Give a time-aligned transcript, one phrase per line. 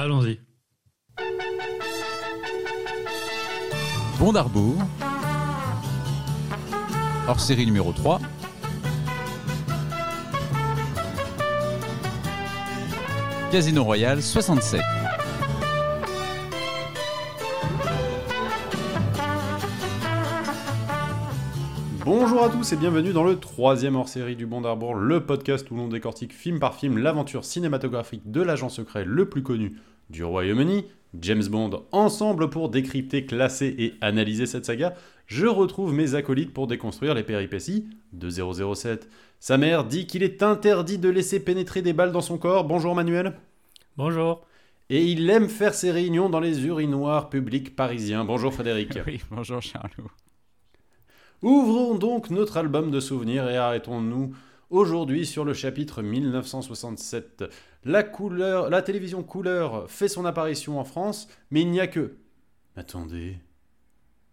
[0.00, 0.40] Allons-y.
[4.18, 4.76] Bon d'Arbour.
[7.28, 8.18] Hors série numéro 3.
[13.52, 14.80] Casino Royal 67.
[22.12, 25.76] Bonjour à tous et bienvenue dans le troisième hors-série du Bon d'Arbour, le podcast où
[25.76, 29.76] l'on décortique film par film l'aventure cinématographique de l'agent secret le plus connu
[30.10, 30.86] du Royaume-Uni,
[31.20, 31.84] James Bond.
[31.92, 34.94] Ensemble pour décrypter, classer et analyser cette saga,
[35.26, 39.08] je retrouve mes acolytes pour déconstruire les péripéties de 007.
[39.38, 42.64] Sa mère dit qu'il est interdit de laisser pénétrer des balles dans son corps.
[42.64, 43.34] Bonjour Manuel.
[43.96, 44.44] Bonjour.
[44.88, 48.24] Et il aime faire ses réunions dans les urinoirs publics parisiens.
[48.24, 48.98] Bonjour Frédéric.
[49.06, 50.10] Oui, bonjour Charlot.
[51.42, 54.34] Ouvrons donc notre album de souvenirs et arrêtons-nous
[54.68, 57.44] aujourd'hui sur le chapitre 1967.
[57.84, 62.16] La, couleur, la télévision couleur fait son apparition en France, mais il n'y a que...
[62.76, 63.38] Attendez,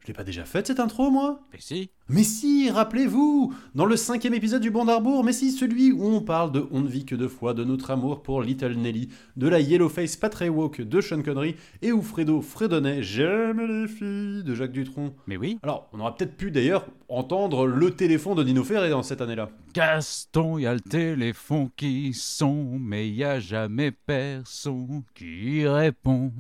[0.08, 1.42] je l'ai pas déjà faite cette intro, moi?
[1.52, 1.90] Mais si.
[2.08, 6.22] Mais si, rappelez-vous Dans le cinquième épisode du Bon d'Arbour, mais si, celui où on
[6.22, 9.50] parle de On ne vit que deux fois, de notre amour pour Little Nelly, de
[9.50, 14.46] la Yellowface pas très woke de Sean Connery, et où Fredo fredonnait J'aime les filles
[14.46, 15.14] de Jacques Dutronc.
[15.28, 15.60] Mais oui.
[15.62, 19.50] Alors, on aurait peut-être pu d'ailleurs entendre le téléphone de Dino Ferré dans cette année-là.
[19.74, 26.32] Gaston, y a le téléphone qui sonne, mais y a jamais personne qui répond.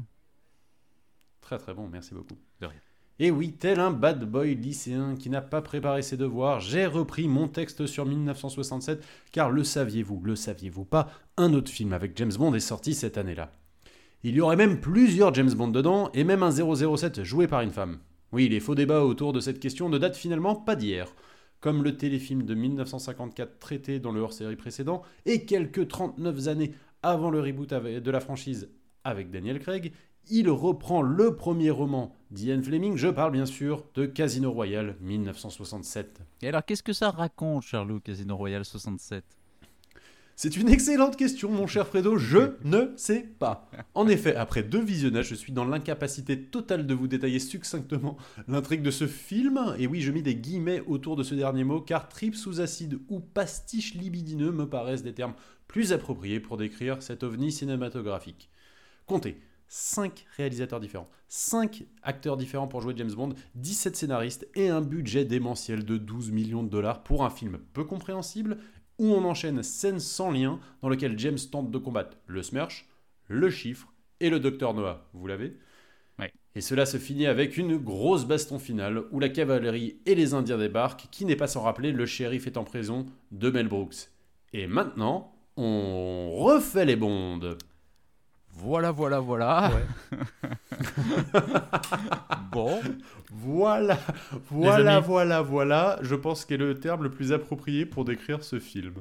[1.41, 2.37] Très très bon, merci beaucoup.
[3.19, 7.27] Et oui, tel un bad boy lycéen qui n'a pas préparé ses devoirs, j'ai repris
[7.27, 12.33] mon texte sur 1967, car le saviez-vous, le saviez-vous pas, un autre film avec James
[12.37, 13.51] Bond est sorti cette année-là.
[14.23, 17.71] Il y aurait même plusieurs James Bond dedans, et même un 007 joué par une
[17.71, 17.97] femme.
[18.31, 21.07] Oui, les faux débats autour de cette question ne datent finalement pas d'hier.
[21.59, 27.31] Comme le téléfilm de 1954 traité dans le hors-série précédent, et quelques 39 années avant
[27.31, 28.69] le reboot de la franchise
[29.03, 29.91] avec Daniel Craig,
[30.29, 36.19] il reprend le premier roman d'Ian Fleming, je parle bien sûr de Casino Royale 1967.
[36.41, 39.23] Et alors, qu'est-ce que ça raconte, Charlot, Casino Royal 67
[40.35, 43.69] C'est une excellente question, mon cher Fredo, je ne sais pas.
[43.93, 48.81] En effet, après deux visionnages, je suis dans l'incapacité totale de vous détailler succinctement l'intrigue
[48.81, 52.09] de ce film, et oui, je mis des guillemets autour de ce dernier mot, car
[52.09, 55.35] trip sous acide ou pastiche libidineux me paraissent des termes
[55.67, 58.49] plus appropriés pour décrire cet ovni cinématographique.
[59.05, 64.81] Comptez, 5 réalisateurs différents, 5 acteurs différents pour jouer James Bond, 17 scénaristes et un
[64.81, 68.57] budget démentiel de 12 millions de dollars pour un film peu compréhensible
[68.99, 72.87] où on enchaîne scènes sans lien dans lequel James tente de combattre le Smirch,
[73.27, 75.09] le Chiffre et le Docteur Noah.
[75.13, 75.57] Vous l'avez
[76.19, 76.31] Ouais.
[76.55, 80.57] Et cela se finit avec une grosse baston finale où la cavalerie et les Indiens
[80.57, 84.09] débarquent, qui n'est pas sans rappeler le shérif est en prison de Mel Brooks.
[84.51, 87.57] Et maintenant, on refait les bondes.
[88.57, 89.71] Voilà, voilà, voilà.
[92.51, 92.79] bon.
[93.31, 93.99] Voilà,
[94.49, 95.99] voilà, voilà, voilà.
[96.01, 98.95] Je pense qu'est le terme le plus approprié pour décrire ce film.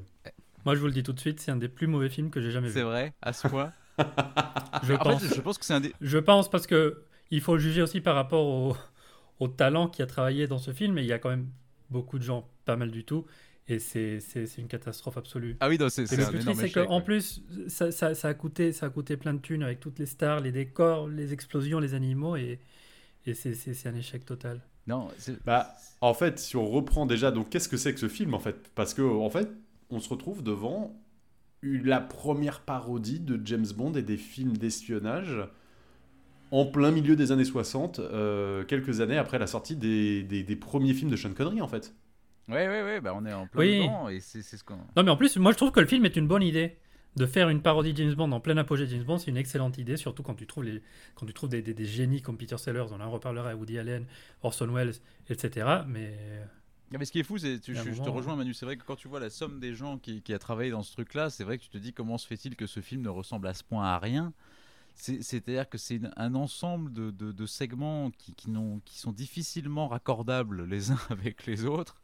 [0.64, 2.40] Moi, je vous le dis tout de suite, c'est un des plus mauvais films que
[2.40, 2.86] j'ai jamais C'est vu.
[2.86, 3.72] vrai, à ce point.
[4.82, 5.22] Je en pense.
[5.22, 5.94] fait, je pense que c'est un des.
[6.02, 8.76] Je pense parce que il faut le juger aussi par rapport au,
[9.40, 10.98] au talent qui a travaillé dans ce film.
[10.98, 11.48] Et il y a quand même
[11.88, 13.24] beaucoup de gens, pas mal du tout.
[13.68, 14.20] Et c'est
[14.58, 15.56] une catastrophe absolue.
[15.60, 17.04] Ah oui, c'est le un plus énorme triste, c'est qu'en ouais.
[17.04, 20.06] plus, ça, ça- ça a coûté, ça a coûté plein de thunes avec toutes les
[20.06, 22.36] stars, les décors, les explosions, les animaux.
[22.36, 22.60] Et,
[23.26, 24.62] et c'est- un échec total.
[24.86, 25.08] Non,
[25.44, 28.38] Bah, en fait, si on reprend déjà, donc qu'est-ce que c'est que ce film en
[28.38, 28.70] fait?
[28.74, 29.48] Parce que en fait,
[29.90, 30.94] on se retrouve devant
[31.62, 35.38] la première parodie de James Bond et des films d'espionnage
[36.50, 40.56] en plein milieu des années 60, euh, quelques années après la sortie des, des- des
[40.56, 41.94] premiers films de Sean Connery en fait.
[42.48, 43.80] Ouais, ouais, ouais, bah on est en plein Oui.
[43.82, 44.76] dedans et c'est c'est ce qu'on.
[44.96, 46.76] Non, mais en plus, moi, je trouve que le film est une bonne idée.
[47.16, 49.38] De faire une parodie de James Bond en plein apogée de James Bond, c'est une
[49.38, 50.82] excellente idée, surtout quand tu trouves, les,
[51.14, 54.04] quand tu trouves des, des- des génies comme Peter Sellers, on en reparlera, Woody Allen,
[54.42, 54.92] Orson Welles,
[55.30, 55.66] etc.
[55.86, 56.14] Mais
[56.92, 58.84] Ah, mais ce qui est fou, c'est, je, je te rejoins Manu, c'est vrai que
[58.84, 61.42] quand tu vois la somme des gens qui, qui a travaillé dans ce truc-là, c'est
[61.42, 63.64] vrai que tu te dis comment se fait-il que ce film ne ressemble à ce
[63.64, 64.34] point à rien.
[64.94, 68.98] C'est- C'est-à-dire que c'est une- un ensemble de, de- de segments qui, qui, n'ont- qui
[68.98, 72.02] sont difficilement raccordables les uns avec les autres,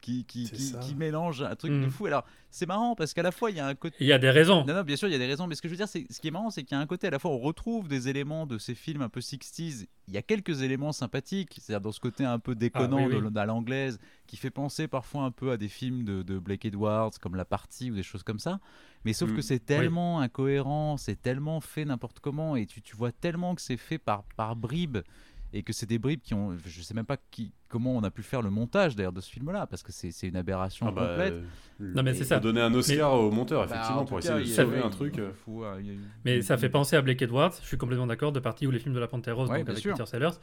[0.00, 0.78] qui, qui, C'est qui, ça.
[0.80, 1.90] qui mélangent un truc de Mm.
[1.90, 2.06] fou.
[2.06, 3.96] Alors, c'est marrant parce qu'à la fois, il y a un côté.
[4.00, 4.64] il y a des raisons.
[4.66, 5.88] Non, non, bien sûr, il y a des raisons, mais ce que je veux dire,
[5.88, 7.38] c'est ce qui est marrant, c'est qu'il y a un côté à la fois, on
[7.38, 9.86] retrouve des éléments de ces films un peu 60s.
[10.08, 13.16] Il y a quelques éléments sympathiques, c'est-à-dire dans ce côté un peu déconnant Ah, oui,
[13.22, 13.30] oui.
[13.32, 16.64] de- à l'anglaise, qui fait penser parfois un peu à des films de, de Blake
[16.64, 18.60] Edwards, comme La Partie ou des choses comme ça.
[19.04, 19.36] Mais sauf Mm.
[19.36, 23.60] que c'est tellement incohérent, c'est tellement fait n'importe comment, et tu, tu vois tellement que
[23.62, 24.98] c'est fait par, par bribes.
[25.54, 28.10] Et que c'est des bribes qui ont, je sais même pas qui, comment on a
[28.10, 30.92] pu faire le montage d'ailleurs de ce film-là, parce que c'est c'est une aberration Ah
[30.92, 31.32] bah, complète.
[31.34, 32.40] euh, Non, mais c'est ça.
[32.40, 34.82] donner un Oscar au monteur, Bah, effectivement, en pour essayer cas, de y sauver un
[34.84, 35.18] fait- truc.
[35.18, 35.30] euh,
[35.82, 35.94] y a
[36.24, 38.78] Mais ça fait penser à Blake Edwards, je suis complètement d'accord, de partie où les
[38.78, 39.92] films de la Panthère Rose, Ouais, donc avec sûr.
[39.94, 40.36] Peter Sellers.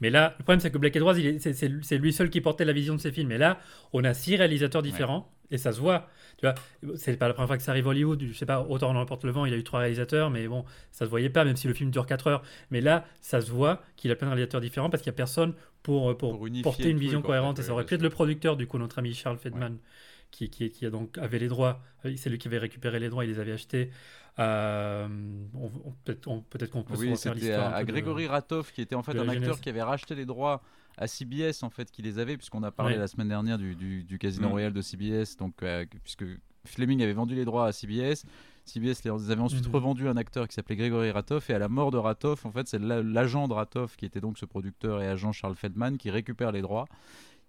[0.00, 2.94] Mais là, le problème, c'est que Blake Edwards, c'est- lui seul qui portait la vision
[2.94, 3.32] de ces films.
[3.32, 3.58] Et là,
[3.92, 6.06] on a six réalisateurs différents, et ça se voit.
[6.36, 6.54] Tu vois,
[6.94, 8.22] c'est pas la première fois que ça arrive à Hollywood.
[8.22, 10.64] Je sais pas, autant dans Porte le vent, il a eu trois réalisateurs, mais bon,
[10.92, 12.42] ça se voyait pas, même si le film dure 4 heures.
[12.70, 15.16] Mais là, ça se voit qu'il a plein de réalisateurs différents parce qu'il y a
[15.16, 17.58] personne pour, pour, Pour unifier porter une vision cohérente.
[17.58, 19.78] et ça aurait pu être le producteur, du coup, notre ami Charles Fedman,
[20.30, 21.80] qui, qui, qui a donc avait les droits.
[22.16, 23.90] C'est lui qui avait récupéré les droits, il les avait achetés.
[24.38, 25.08] Euh,
[25.54, 27.74] on- on- peut-être on- peut-être qu'on peut se Oui, c'était l'histoire.
[27.74, 30.26] à, peu de- Grégory Ratov, qui était en fait un acteur qui avait racheté les
[30.26, 30.62] droits
[30.96, 33.00] à CBS, en fait, qui les avait, puisqu'on a parlé Ouais.
[33.00, 34.50] la semaine dernière du, du- du Casino Mm.
[34.52, 36.24] Royale de CBS, donc, euh, puisque
[36.64, 38.24] Fleming avait vendu les droits à CBS.
[38.68, 39.74] CBS les avait ensuite Mhm.
[39.74, 42.52] revendu à un acteur qui s'appelait Grégory Ratov et à la mort de Ratov, en
[42.52, 45.96] fait, c'est la- l'agent de Ratov qui était donc ce producteur et agent Charles Feldman
[45.98, 46.86] qui récupère les droits,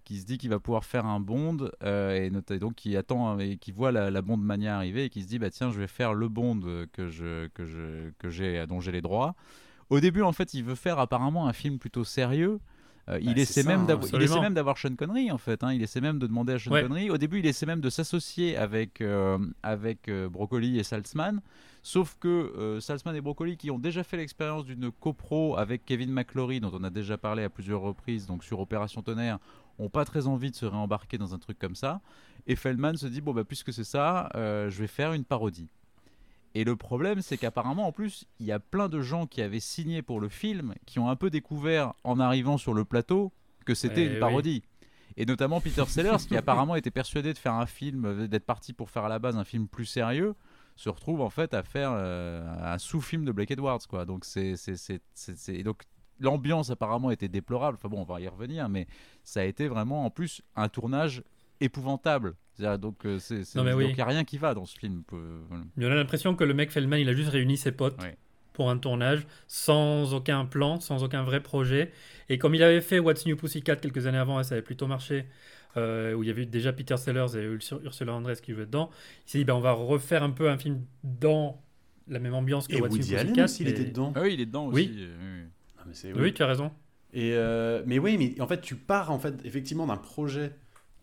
[0.04, 3.58] qui se dit qu'il va pouvoir faire un Bond euh, et, donc qui attend et
[3.58, 5.86] qui voit la, la Bond mania arriver et qui se dit bah tiens je vais
[5.86, 6.60] faire le Bond
[6.92, 9.34] que je que je que j'ai dont j'ai les droits.
[9.90, 12.58] Au début en fait il veut faire apparemment un film plutôt sérieux.
[13.10, 15.30] Euh, il, Bah, essaie c'est ça, même hein, d'avoir- il essaie même d'avoir Sean Connery
[15.32, 15.64] en fait.
[15.64, 15.72] hein.
[15.72, 16.82] Il essaie même de demander à Sean Ouais.
[16.82, 17.10] Connery.
[17.10, 21.40] Au début, il essaie même de s'associer avec, euh, avec euh, Broccoli et Saltzman.
[21.82, 26.12] Sauf que euh, Saltzman et Broccoli, qui ont déjà fait l'expérience d'une copro avec Kevin
[26.12, 29.38] McClory, dont on a déjà parlé à plusieurs reprises, donc sur Opération Tonnerre,
[29.78, 32.00] ont pas très envie de se réembarquer dans un truc comme ça.
[32.46, 35.68] Et Feldman se dit bon bah puisque c'est ça, je vais faire une parodie.
[36.54, 39.60] Et le problème, c'est qu'apparemment, en plus, il y a plein de gens qui avaient
[39.60, 43.32] signé pour le film, qui ont un peu découvert en arrivant sur le plateau
[43.64, 44.20] que c'était Eh une oui.
[44.20, 44.62] parodie.
[45.16, 48.72] Et notamment Peter Sellers, qui apparemment était persuadé de faire un film, euh, d'être parti
[48.72, 50.34] pour faire à la base un film plus sérieux,
[50.76, 52.42] se retrouve en fait à faire euh,
[52.74, 54.06] un sous-film de Blake Edwards, quoi.
[54.22, 55.82] C'est, donc
[56.20, 57.76] l'ambiance apparemment était déplorable.
[57.78, 58.86] Enfin bon, on va y revenir, mais
[59.22, 61.22] ça a été vraiment en plus un tournage
[61.60, 62.34] épouvantable.
[62.78, 63.86] Donc euh, c'est, c'est- donc, oui.
[63.88, 65.02] il n'y a rien qui va dans ce film.
[65.12, 67.96] on a l'impression que le mec Feldman, il a juste réuni ses potes
[68.52, 71.90] pour un tournage sans aucun plan, sans aucun vrai projet.
[72.28, 74.86] Et comme il avait fait What's New Pussycat quelques années avant, et ça avait plutôt
[74.86, 75.24] marché,
[75.78, 78.90] euh, où il y avait déjà Peter Sellers et Ursula Ursula Andress qui jouaient dedans,
[79.26, 81.62] il s'est dit ben, on va refaire un peu un film dans
[82.08, 83.44] la même ambiance que Et What's Woody New Allen Pussycat.
[83.44, 84.12] aussi, il était dedans.
[84.16, 84.90] Ah oui, il est dedans Oui.
[84.92, 84.96] aussi.
[84.98, 85.44] euh.
[85.78, 86.72] Ah, mais c'est- Oui, tu as raison.
[87.14, 90.52] Et euh, mais oui, mais en fait, tu pars en fait effectivement d'un projet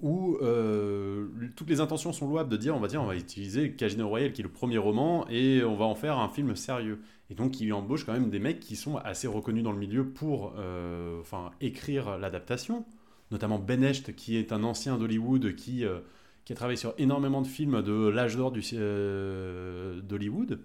[0.01, 3.71] où euh, toutes les intentions sont louables de dire on va dire on va utiliser
[3.71, 7.01] Casino Royale qui est le premier roman et on va en faire un film sérieux.
[7.29, 10.07] Et donc il embauche quand même des mecs qui sont assez reconnus dans le milieu
[10.07, 12.85] pour euh, enfin écrire l'adaptation,
[13.31, 15.99] notamment Ben Hecht qui est un ancien d'Hollywood qui euh,
[16.45, 20.59] qui a travaillé sur énormément de films de l'âge d'or d'Hollywood.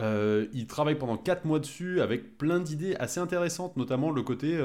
[0.00, 4.58] Il travaille pendant 4 mois dessus avec plein d'idées assez intéressantes, notamment le côté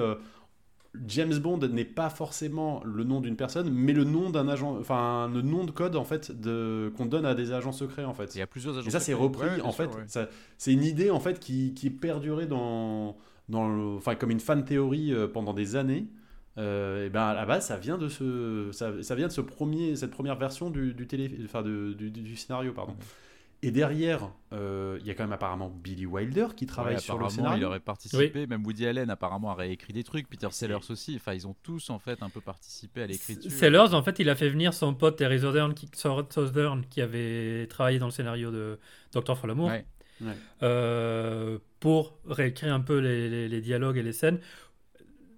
[1.07, 5.27] James Bond n'est pas forcément le nom d'une personne, mais le nom d'un agent, enfin
[5.33, 8.35] le nom de code en fait de qu'on donne à des agents secrets en fait.
[8.35, 10.27] Il y a plusieurs agents Et ça c'est repris Ouais, en fait, ouais.
[10.57, 13.17] c'est une idée en fait qui, qui est perdurée dans
[13.49, 16.05] dans enfin comme une fan théorie euh, pendant des années.
[16.59, 19.41] Euh, et ben à la base ça vient de ce ça, ça vient de ce
[19.41, 22.93] premier cette première version du, du télé enfin de- du, du- du scénario pardon.
[23.65, 27.17] Et derrière, euh, il y a quand même apparemment Billy Wilder qui travaille Ouais, sur
[27.17, 27.57] le scénario.
[27.61, 28.45] il aurait participé.
[28.45, 30.27] Même Woody Allen apparemment a réécrit des trucs.
[30.29, 31.15] Peter Sellers aussi.
[31.15, 33.49] Enfin, ils ont tous en fait un peu participé à l'écriture.
[33.51, 37.65] Sellers, en fait, il a fait venir son pote Terry Southern qui, Southern, qui avait
[37.67, 38.79] travaillé dans le scénario de
[39.13, 39.69] Doctor for l'amour.
[39.69, 39.85] Ouais.
[40.21, 40.33] Ouais.
[40.61, 44.39] euh, pour réécrire un peu les, les- les dialogues et les scènes,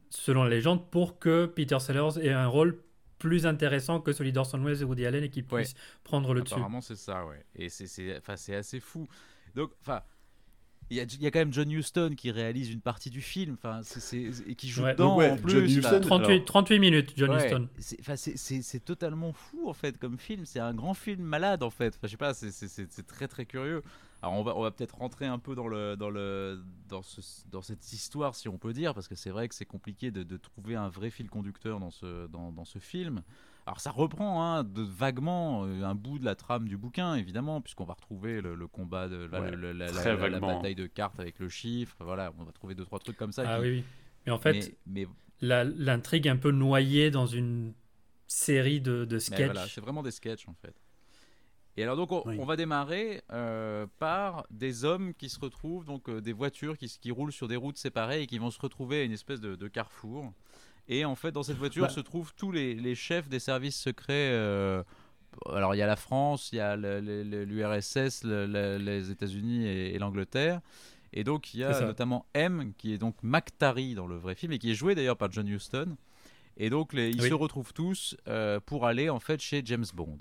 [0.09, 2.79] selon la légende, pour que Peter Sellers ait un rôle
[3.19, 5.61] plus intéressant que celui d'Orson Welles et Woody Allen et qu'il Ouais.
[5.63, 6.53] puisse prendre le dessus.
[6.55, 7.43] Apparemment, c'est ça, ouais.
[7.55, 9.07] Et c'est, c'est, enfin, c'est assez fou.
[9.55, 10.01] Donc, enfin,
[10.91, 13.21] il y a, il y a quand même John Huston qui réalise une partie du
[13.21, 13.81] film, enfin,
[14.47, 14.91] et qui joue Ouais.
[14.93, 15.49] dedans ouais, en plus.
[15.51, 17.69] John enfin, Huston, 38, Alors- 38 minutes, John ouais, Huston.
[17.79, 20.45] c'est, enfin, c'est, c'est- c'est totalement fou en fait comme film.
[20.45, 21.95] C'est un grand film malade en fait.
[21.95, 23.81] Enfin, je sais pas, c'est, c'est- c'est- c'est très très curieux.
[24.25, 27.21] Alors on va, on va peut-être rentrer un peu dans le dans le dans, ce,
[27.51, 30.23] dans cette histoire si on peut dire parce que c'est vrai que c'est compliqué de,
[30.23, 33.21] de trouver un vrai fil conducteur dans ce dans, dans ce film.
[33.67, 37.61] Alors ça reprend hein, de, vaguement euh, un bout de la trame du bouquin évidemment
[37.61, 41.19] puisqu'on va retrouver le, le combat de la, Ouais, le- la- la- bataille de cartes
[41.19, 41.95] avec le chiffre.
[41.99, 43.43] Voilà, on va trouver deux trois trucs comme ça.
[43.45, 43.83] Ah qui- oui, oui.
[44.25, 45.07] Mais en fait, mais,
[45.41, 47.75] mais- l'intrigue est un peu noyée dans une
[48.25, 49.45] série de, de mais sketchs.
[49.45, 50.75] voilà, c'est vraiment des sketchs en fait.
[51.77, 52.37] Et alors donc on, Oui.
[52.39, 56.87] on va démarrer euh, par des hommes qui se retrouvent donc euh, des voitures qui,
[57.01, 59.55] qui roulent sur des routes séparées et qui vont se retrouver à une espèce de,
[59.55, 60.31] de carrefour.
[60.87, 61.89] Et en fait dans cette voiture Bah.
[61.89, 64.29] se trouvent tous les, les chefs des services secrets.
[64.31, 64.83] euh,
[65.51, 68.77] alors il y a la France, il y a le- le- le- l'URSS, le- le-
[68.77, 70.61] les États-Unis et, et l'Angleterre.
[71.11, 74.53] Et donc il y a notamment M qui est donc McTarry dans le vrai film
[74.53, 75.97] et qui est joué d'ailleurs par John Huston.
[76.55, 77.27] Et donc les, ils Oui.
[77.27, 78.15] se retrouvent tous
[78.65, 80.19] pour aller en fait chez James Bond.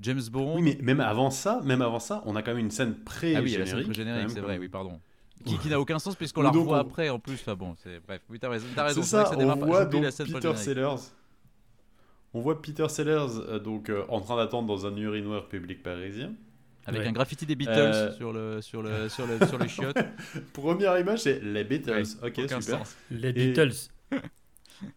[0.00, 0.54] James Bond.
[0.56, 3.34] Oui, mais même avant ça, même avant ça, on a quand même une scène pré
[3.36, 5.00] ah oui, pré-générique, c'est vrai, oui, pardon.
[5.44, 7.34] Qui, qui n'a aucun sens puisqu'on la revoit on- après en plus.
[7.34, 8.20] Enfin bon, c'est bref.
[8.30, 8.66] Oui, t'as raison.
[8.76, 9.02] T'as raison.
[9.02, 10.58] C'est ça, on voit j'oublie donc la scène Peter pré-générique.
[10.64, 11.12] Sellers.
[12.34, 16.32] On voit Peter Sellers euh, donc euh, en train d'attendre dans un urinoir public parisien.
[16.86, 17.08] Avec Ouais.
[17.08, 19.98] un graffiti des Beatles Euh, sur le sur le sur le sur les chiottes.
[20.52, 22.04] Première image, c'est les Beatles.
[22.22, 22.78] Ok, aucun super.
[22.78, 22.96] sens.
[23.10, 23.72] Les Beatles.
[24.12, 24.16] Et,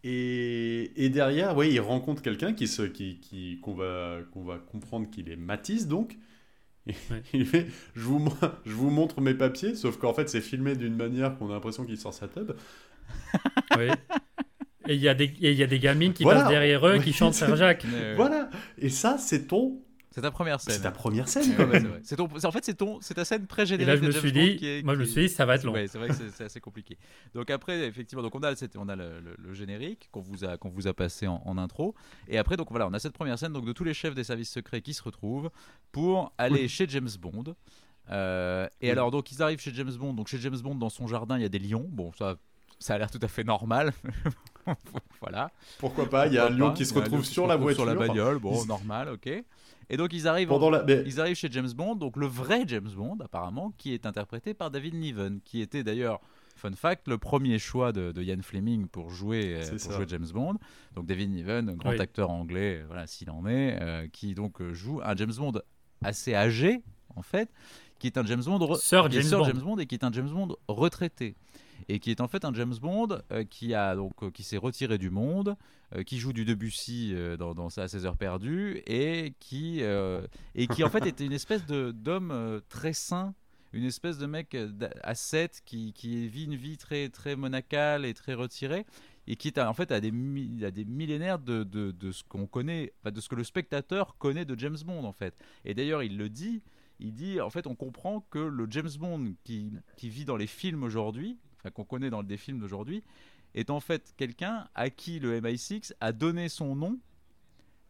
[0.04, 5.10] et derrière, oui, il rencontre quelqu'un qui se, qui, qui, qu'on va, qu'on va comprendre
[5.10, 6.18] qu'il est Matisse, donc.
[6.88, 7.22] Et Ouais.
[7.34, 7.66] Il fait,
[7.96, 8.24] je vous,
[8.66, 11.84] je vous montre mes papiers, sauf qu'en fait, c'est filmé d'une manière qu'on a l'impression
[11.84, 12.52] qu'il sort sa tub.
[13.78, 13.88] Oui.
[14.88, 16.42] Et il y, a des- y a des gamines qui Voilà.
[16.42, 17.86] passent derrière eux Oui, qui chantent Frère Jacques.
[17.92, 18.52] Euh, Voilà.
[18.78, 19.82] Et ça, c'est ton,
[20.16, 20.74] C'est ta première scène.
[20.76, 22.00] c'est ta première scène, Ouais, quand ouais, même.
[22.04, 23.86] c'est ton- en fait, c'est ton, c'est ta scène Et pré-générique.
[23.88, 25.46] là, je me James suis Bond dit, qui est- moi, je me suis dit, ça
[25.46, 25.74] va être long.
[25.74, 26.98] Ouais, c'est vrai que c'est assez compliqué.
[27.34, 30.58] Donc après, effectivement, donc on a, on a le, le- le générique qu'on vous a,
[30.58, 31.96] qu'on vous a passé en, en intro,
[32.30, 34.24] et après, donc voilà, on a cette première scène donc de tous les chefs des
[34.24, 35.50] services secrets qui se retrouvent
[35.92, 37.54] pour aller chez James Bond.
[38.12, 38.92] Euh, et Oui.
[38.92, 40.14] alors, donc ils arrivent chez James Bond.
[40.14, 41.88] Donc chez James Bond, dans son jardin, il y a des lions.
[41.90, 42.38] Bon, ça,
[42.80, 43.92] ça a l'air tout à fait normal.
[45.22, 45.52] voilà.
[45.80, 47.84] Pourquoi pas Il y a un lion qui se retrouve sur la voiture.
[47.84, 49.30] Sur la bagnole, bon, normal, ok.
[49.90, 50.52] Et donc ils arrivent.
[50.52, 50.84] en- Pendant la.
[50.84, 54.54] mais- ils arrivent chez James Bond, donc le vrai James Bond apparemment, qui est interprété
[54.54, 56.20] par David Niven, qui était d'ailleurs,
[56.56, 60.28] fun fact, le premier choix de, de Ian Fleming pour jouer, euh, pour jouer James
[60.34, 60.56] Bond.
[60.96, 62.00] Donc David Niven, grand Oui.
[62.00, 65.54] acteur anglais, euh, voilà s'il en est, euh, qui donc joue un James Bond
[66.04, 66.82] assez âgé
[67.16, 67.50] en fait,
[68.00, 69.46] qui est un James Bond, re- Sir qui est James Sir Bond.
[69.46, 71.36] James Bond et qui est un James Bond retraité.
[71.90, 74.58] Et qui est en fait un James Bond euh, qui a donc euh, qui s'est
[74.58, 75.56] retiré du monde,
[75.96, 80.84] euh, qui joue du Debussy dans, dans sa 16 heures perdues et qui et qui
[80.84, 83.34] en fait était une espèce de d'homme très sain,
[83.74, 88.14] une espèce de mec d'a- ascète qui, qui vit une vie très très monacale et
[88.14, 88.86] très retirée
[89.28, 90.12] et qui est à- en fait à des,
[90.64, 94.46] à des millénaires de, de, de ce qu'on connaît, de ce que le spectateur connaît
[94.46, 95.36] de James Bond en fait.
[95.66, 96.62] Et d'ailleurs il le dit,
[97.00, 100.48] il dit en fait on comprend que le James Bond qui, qui vit dans les
[100.48, 101.38] films aujourd'hui,
[101.72, 103.04] qu'on connaît dans des films d'aujourd'hui,
[103.54, 107.00] est en fait quelqu'un à qui le MI6 a donné son nom.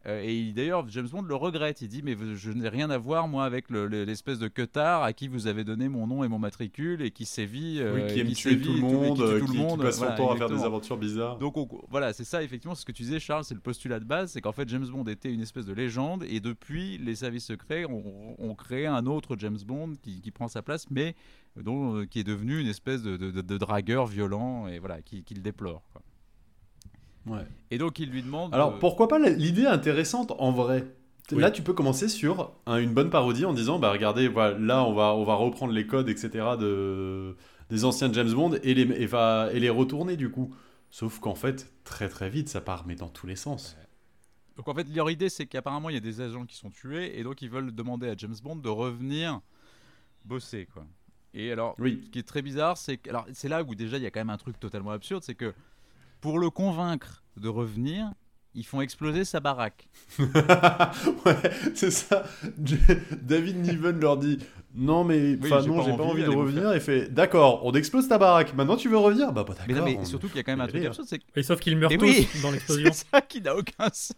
[0.07, 1.81] Euh, et il- d'ailleurs, James Bond le regrette.
[1.81, 5.01] Il dit Mais je n'ai rien à voir, moi, avec le- le- l'espèce de queutard
[5.03, 7.79] à qui vous avez donné mon nom et mon matricule et qui sévit.
[7.79, 9.79] euh, Oui, qui aime tuer tout le monde, qui euh, tout qui, le monde.
[9.79, 11.37] qui passe son temps à faire des aventures bizarres.
[11.39, 14.05] Donc on- voilà, c'est ça effectivement ce que tu disais Charles, c'est le postulat de
[14.05, 17.45] base, c'est qu'en fait James Bond était une espèce de légende et depuis les services
[17.45, 21.15] secrets ont, ont créé un autre James Bond qui, qui prend sa place mais
[21.59, 25.23] dont, qui est devenu une espèce de, de- de- de dragueur violent et voilà, qui,
[25.23, 25.81] qui le déplore.
[25.93, 26.01] quoi.
[27.25, 27.45] Ouais.
[27.71, 28.53] Et donc il lui demande...
[28.53, 30.85] Alors euh, pourquoi pas l'idée intéressante en vrai?
[31.31, 31.41] Oui.
[31.41, 34.83] Là, tu peux commencer sur un- une bonne parodie en disant bah regardez, voilà, là
[34.83, 36.29] on va on va reprendre les codes etc
[36.59, 37.35] de
[37.71, 40.53] des anciens James Bond et les et, va- et les retourner du coup.
[40.91, 43.75] Sauf qu'en fait très très vite ça part mais dans tous les sens.
[44.55, 47.19] Donc en fait, leur idée, c'est qu'apparemment, il y a des agents qui sont tués,
[47.19, 49.41] et donc ils veulent demander à James Bond de revenir
[50.23, 50.85] bosser, quoi.
[51.33, 52.03] Et alors, Oui.
[52.05, 54.11] ce qui est très bizarre, c'est que, alors c'est là où déjà il y a
[54.11, 55.53] quand même un truc totalement absurde, c'est que
[56.25, 58.11] pour le convaincre de revenir,
[58.55, 59.87] ils font exploser sa baraque.
[60.19, 60.25] ouais,
[61.75, 62.23] c'est ça.
[63.21, 64.39] David Niven leur dit
[64.73, 66.73] non mais Oui, enfin j'ai non pas j'ai pas envie, envie de revenir.
[66.73, 68.55] Il fait d'accord, on explose ta baraque.
[68.55, 69.31] Maintenant tu veux revenir?
[69.33, 69.93] Bah, bah Mais, non, d'accord.
[69.93, 71.59] mais on- surtout qu'il y a quand même un truc absurde, c'est que Et sauf
[71.59, 72.89] qu'ils meurent Et tous oui, dans l'explosion.
[72.91, 74.11] C'est ça qui n'a aucun sens.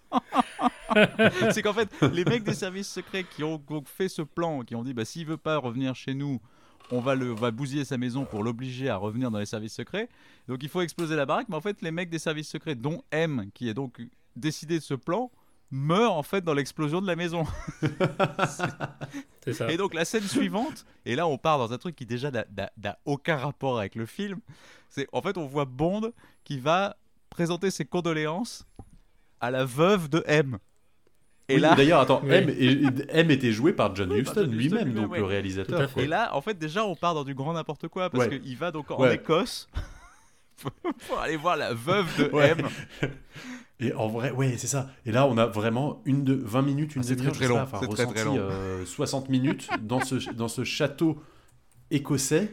[1.51, 4.75] c'est qu'en fait, les mecs des services secrets qui ont donc fait ce plan, qui
[4.75, 6.39] ont dit bah s'il veut pas revenir chez nous,
[6.91, 10.09] on va le va bousiller sa maison pour l'obliger à revenir dans les services secrets.
[10.47, 13.03] Donc il faut exploser la baraque, mais en fait les mecs des services secrets dont
[13.11, 14.01] M qui est donc
[14.35, 15.31] décidé de ce plan
[15.69, 17.45] meurt en fait dans l'explosion de la maison.
[19.43, 19.71] C'est ça.
[19.71, 22.99] Et donc la scène suivante, et là on part dans un truc qui déjà n'a
[23.05, 24.39] aucun rapport avec le film,
[24.89, 26.11] c'est en fait on voit Bond
[26.43, 26.97] qui va
[27.29, 28.65] présenter ses condoléances
[29.39, 30.57] à la veuve de M.
[31.49, 32.33] Et Oui, là, D'ailleurs, attends, Oui.
[32.33, 35.19] M, est- M était joué par John Oui, Huston lui-même, donc ouais.
[35.19, 35.89] le réalisateur.
[35.97, 38.39] et là, en fait déjà on part dans du grand n'importe quoi parce Ouais.
[38.39, 39.15] qu'il va donc en Ouais.
[39.15, 39.69] Écosse
[41.07, 42.51] pour aller voir la veuve de Ouais.
[42.51, 42.67] M.
[43.79, 44.89] Et en vrai, ouais, c'est ça.
[45.05, 47.59] Et là, on a vraiment une de 20 minutes, une Ah, demi-heure, très, très pas,
[47.59, 48.47] long, enfin, c'est très, très ressenti long.
[48.49, 51.21] euh, 60 minutes dans ce, dans ce château
[51.91, 52.51] écossais.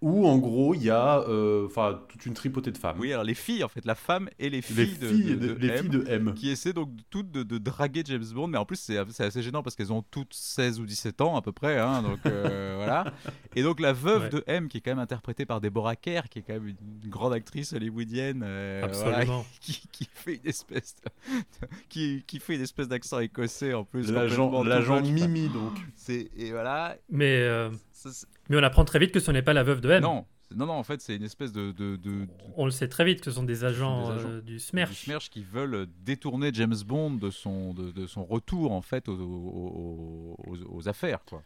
[0.00, 2.96] Où, en gros, il y a euh, enfin toute une tripotée de femmes.
[2.98, 5.54] Oui, alors les filles en fait, la femme et les les filles, filles, de, de-
[5.54, 5.78] de les M.
[5.80, 6.34] filles de M.
[6.34, 9.62] qui essaient donc toutes de, de draguer James Bond, mais en plus c'est assez gênant
[9.62, 13.12] parce qu'elles ont toutes 16 ou 17 ans à peu près, hein, donc euh, voilà.
[13.56, 14.28] Et donc la veuve Ouais.
[14.28, 17.08] de M, qui est quand même interprétée par Deborah Kerr, qui est quand même une
[17.10, 19.46] grande actrice hollywoodienne, euh, voilà, Absolument.
[19.60, 24.10] qui, qui fait une espèce, de- qui, qui fait une espèce d'accent écossais en plus.
[24.12, 25.00] L'agent.
[25.02, 25.72] Mimi, donc.
[25.96, 26.96] C'est et voilà.
[27.10, 27.70] Mais, euh,
[28.00, 30.02] ça, mais on apprend très vite que ce n'est pas la veuve de M.
[30.02, 32.88] non, Non, non, en fait, c'est une espèce de, de, de- de- On le sait
[32.88, 35.04] très vite que ce sont des agents, des agents euh, du du SMERSH.
[35.04, 39.12] Smersh qui veulent détourner James Bond de son, de, de son retour en fait aux,
[39.14, 41.42] aux- aux- aux affaires quoi.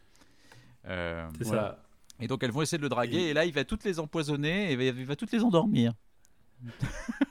[0.86, 1.82] Euh, C'est ça.
[2.20, 3.98] Et donc elles vont essayer de le draguer Et- et, là il va toutes les
[3.98, 5.92] empoisonner et il va, il va toutes les endormir.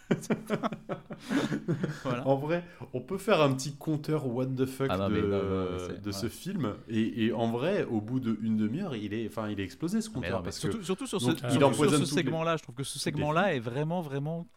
[2.04, 2.28] voilà.
[2.28, 2.64] En vrai,
[2.94, 5.44] on peut faire un petit compteur what the fuck Ah non, de, non,
[6.06, 6.74] non, ce film.
[6.90, 10.10] Et, et en vrai, au bout d'une demi-heure, il est, enfin, il est explosé ce
[10.10, 10.40] Mais compteur.
[10.40, 13.60] mais parce surtout, que surtout sur ce, les- segment-là, je trouve que ce segment-là est
[13.60, 14.48] vraiment, vraiment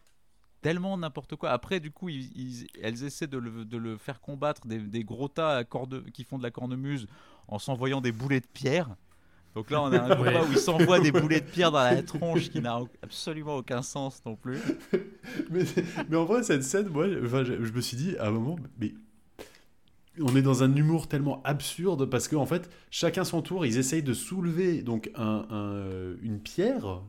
[0.61, 1.51] tellement n'importe quoi.
[1.51, 5.03] Après, du coup, ils- ils- elles essaient de le, de le faire combattre des, des
[5.03, 7.07] gros tas à corne- qui font de la cornemuse
[7.47, 8.89] en s'envoyant des boulets de pierre.
[9.57, 10.47] Donc là, on a un combat Ouais.
[10.47, 14.21] où ils s'envoient des boulets de pierre dans la tronche qui n'a absolument aucun sens
[14.23, 14.59] non plus.
[15.49, 15.63] mais,
[16.07, 18.55] mais en vrai, cette scène, moi, enfin, je, je me suis dit à un moment,
[18.79, 18.93] mais
[20.21, 23.79] on est dans un humour tellement absurde parce qu'en en fait, chacun son tour, ils
[23.79, 27.01] essayent de soulever donc un, un- une pierre.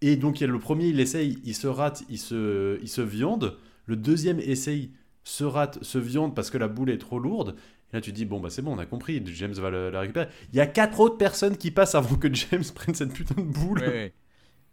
[0.00, 2.88] Et donc, il y a le premier, il essaye, il se rate, il se, il
[2.88, 3.56] se viande.
[3.86, 4.90] Le deuxième essaye,
[5.22, 7.54] se rate, se viande parce que la boule est trop lourde.
[7.92, 10.00] Là, tu te dis, bon, bah c'est bon, on a compris, James va le- la
[10.00, 10.28] récupérer.
[10.52, 13.42] Il y a quatre autres personnes qui passent avant que James prenne cette putain de
[13.42, 13.80] boule.
[13.80, 14.14] Ouais, ouais.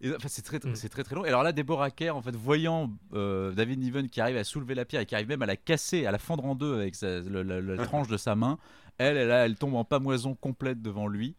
[0.02, 0.76] Et, enfin, c'est très, Mm.
[0.76, 1.26] c'est très très long.
[1.26, 4.74] Et alors là, Deborah Kerr, en fait, voyant euh, David Niven qui arrive à soulever
[4.74, 6.96] la pierre et qui arrive même à la casser, à la fendre en deux avec
[6.96, 8.58] sa- le- le- la tranche de sa main,
[8.98, 11.36] elle, elle, elle tombe en pamoison complète devant lui.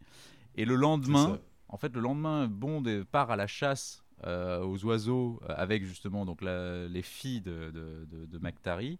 [0.55, 5.39] Et le lendemain, en fait, le lendemain, Bond part à la chasse euh, aux oiseaux
[5.49, 8.99] euh, avec justement donc la- les filles de, de, de, de McTarry.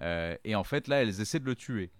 [0.00, 1.90] Euh, et en fait, là, elles essaient de le tuer.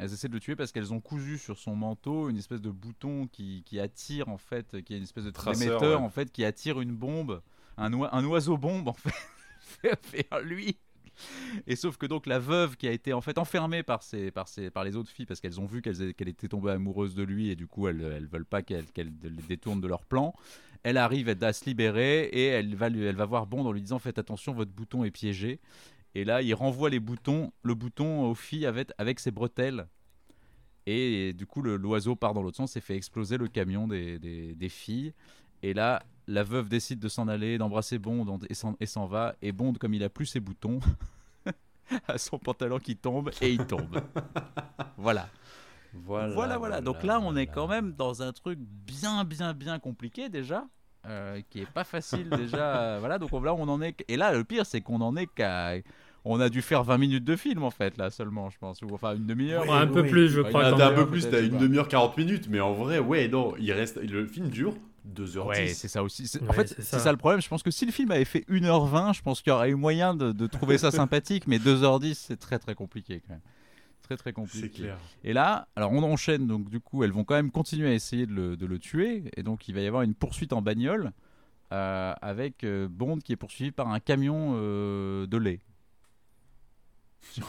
[0.00, 2.70] Elles essaient de le tuer parce qu'elles ont cousu sur son manteau une espèce de
[2.70, 5.94] bouton qui, qui attire en fait, qui est une espèce de Traceur, ouais.
[5.96, 7.42] en fait, qui attire une bombe,
[7.76, 9.12] un, oi- un oiseau bombe en fait,
[10.12, 10.76] vers lui.
[11.66, 14.46] Et sauf que donc la veuve qui a été en fait enfermée par, ses, par,
[14.46, 17.50] ses, par les autres filles parce qu'elles ont vu qu'elle était tombée amoureuse de lui
[17.50, 20.32] et du coup elles, elles veulent pas qu'elle qu'elle les détourne de leur plan.
[20.84, 23.80] Elle arrive à se libérer et elle va, lui, elle va voir Bond en lui
[23.82, 25.58] disant faites attention votre bouton est piégé.
[26.14, 29.86] Et là il renvoie les boutons, le bouton aux filles avec, avec ses bretelles.
[30.86, 34.54] Et du coup l'oiseau part dans l'autre sens et fait exploser le camion des, des,
[34.54, 35.12] des filles.
[35.62, 39.34] Et là la veuve décide de s'en aller, d'embrasser Bond et s'en- et s'en va.
[39.42, 40.80] Et Bond comme il a plus ses boutons
[42.08, 44.00] a son pantalon qui tombe et il tombe.
[44.96, 45.28] voilà.
[45.94, 46.80] Voilà, Voilà, voilà.
[46.82, 50.66] Donc là, on est quand même dans un truc bien, bien, bien compliqué déjà.
[51.06, 52.98] Euh, qui est pas facile déjà.
[53.00, 54.04] voilà, donc on- là, on en est.
[54.08, 55.74] Et là, le pire, c'est qu'on en est qu'à.
[56.24, 58.82] On a dû faire 20 minutes de film en fait, là seulement, je pense.
[58.82, 59.62] Ou enfin, une demi-heure.
[59.62, 60.10] Ouais, un peu oui.
[60.10, 60.64] plus, je crois.
[60.66, 60.94] Ah, un même.
[60.94, 64.26] peu plus, t'as une demi-heure 40 minutes, mais en vrai, ouais, non, il reste, le
[64.26, 64.74] film dure
[65.16, 65.46] 2h10.
[65.46, 66.30] Ouais, c'est ça aussi.
[66.42, 66.98] En Ouais, fait, c'est c'est ça.
[66.98, 67.12] ça.
[67.12, 67.40] le problème.
[67.40, 69.74] Je pense que si le film avait fait 1h20, je pense qu'il y aurait eu
[69.76, 73.40] moyen de, de trouver ça sympathique, mais 2h10, c'est très très compliqué quand même.
[74.08, 74.68] Très très compliqué.
[74.74, 74.98] c'est clair.
[75.22, 78.24] Et là, alors on enchaîne, donc du coup, elles vont quand même continuer à essayer
[78.24, 81.12] de le, de le tuer, et donc il va y avoir une poursuite en bagnole
[81.74, 85.60] euh, avec euh, Bond qui est poursuivi par un camion euh, de lait.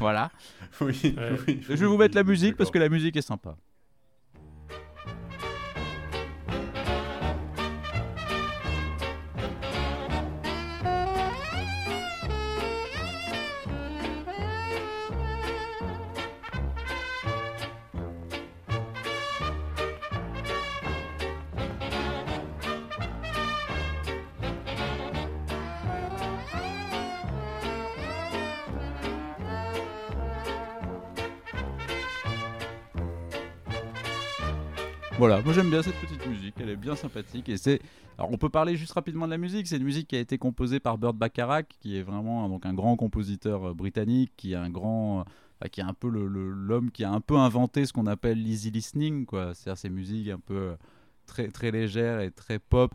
[0.00, 0.32] voilà.
[0.80, 1.38] Oui, Ouais.
[1.46, 3.56] oui, Je vais vous mettre la musique parce que la musique est sympa.
[35.18, 37.80] Voilà, moi j'aime bien cette petite musique, elle est bien sympathique et c'est.
[38.18, 39.66] Alors on peut parler juste rapidement de la musique.
[39.66, 42.74] C'est une musique qui a été composée par Burt Bacharach, qui est vraiment donc un
[42.74, 45.22] grand compositeur euh, britannique, qui est un grand, euh,
[45.58, 48.70] enfin, qui est un peu l'homme qui a un peu inventé ce qu'on appelle l'easy
[48.70, 49.54] listening, quoi.
[49.54, 50.76] C'est-à-dire ces musiques un peu euh,
[51.24, 52.92] très très légères et très pop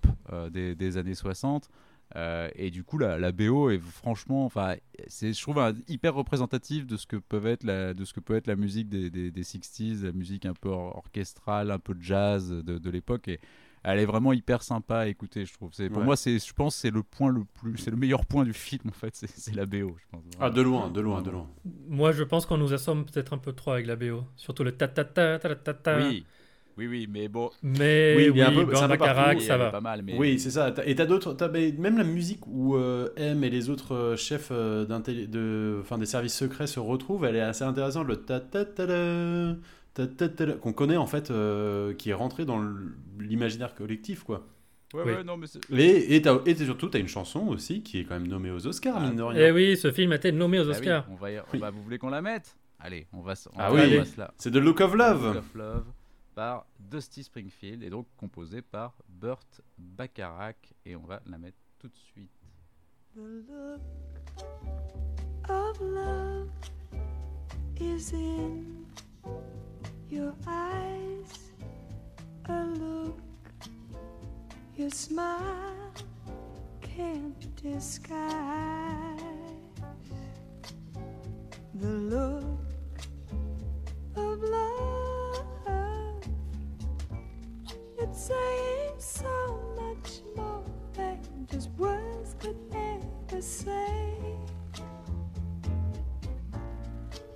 [0.52, 1.70] des, des années 60.
[2.16, 4.76] Euh, et du coup, la, la BO est franchement, enfin,
[5.08, 8.20] c'est, je trouve, un- hyper représentatif de ce que peut être la, de ce que
[8.20, 11.80] peut être la musique des, des, des 60s, la musique un peu or- orchestrale, un
[11.80, 13.28] peu jazz de, de l'époque.
[13.30, 13.40] Et
[13.84, 15.72] elle est vraiment hyper sympa à écouter, je trouve.
[15.74, 16.06] C'est, pour Ouais.
[16.08, 18.54] moi, c'est, je pense, que c'est le point le plus, c'est le meilleur point du
[18.54, 19.16] film en fait.
[19.16, 20.24] C'est, c'est la BO, je pense.
[20.40, 21.48] Ah, de loin, de loin, de loin.
[21.88, 24.24] Moi, je pense qu'on nous assomme peut-être un peu trop avec la BO.
[24.36, 25.98] Surtout le ta-ta-ta, ta-ta-ta.
[25.98, 26.26] Oui,
[26.78, 27.50] oui, oui, mais bon.
[27.64, 29.72] Mais oui, oui un peu, ça, Bacharach, ça va.
[29.72, 30.18] Pas mal, mais...
[30.18, 30.74] Oui, c'est ça.
[30.86, 31.36] Et t'as d'autres,
[31.78, 36.06] même la musique où euh, M et les autres euh, chefs euh, de, enfin, des
[36.06, 38.08] services secrets se retrouvent, elle est assez intéressante.
[38.08, 39.58] Le ta ta ta
[40.62, 42.64] qu'on connaît en fait, euh, qui est rentré dans
[43.20, 44.48] l'imaginaire collectif, quoi.
[44.94, 45.12] Ouais, oui.
[45.14, 48.16] ouais, non, mais et, et, et surtout, tu as une chanson aussi qui est quand
[48.16, 49.48] même nommée aux Oscars, ah, mine de rien.
[49.48, 51.06] Eh oui, ce film a été nommé aux Oscars.
[51.08, 51.76] Ah oui, on va, y, on va oui.
[51.76, 52.56] vous voulez qu'on la mette?
[52.78, 54.02] Allez, on va, on ah va, oui.
[54.38, 55.28] C'est de Look of Love.
[55.28, 55.86] Look of Love
[56.36, 61.88] par Dusty Springfield et donc composée par Burt Bacharach et on va la mettre tout
[61.88, 62.32] de suite.
[63.16, 63.82] The look
[65.50, 66.50] of love
[67.80, 68.86] is in
[70.10, 71.52] your eyes.
[72.46, 73.20] A look
[74.78, 75.92] your smile
[76.82, 78.02] can't disguise.
[81.76, 82.44] The look
[84.16, 84.91] of love.
[88.14, 91.20] Saying so much more than
[91.50, 94.14] just words could ever say.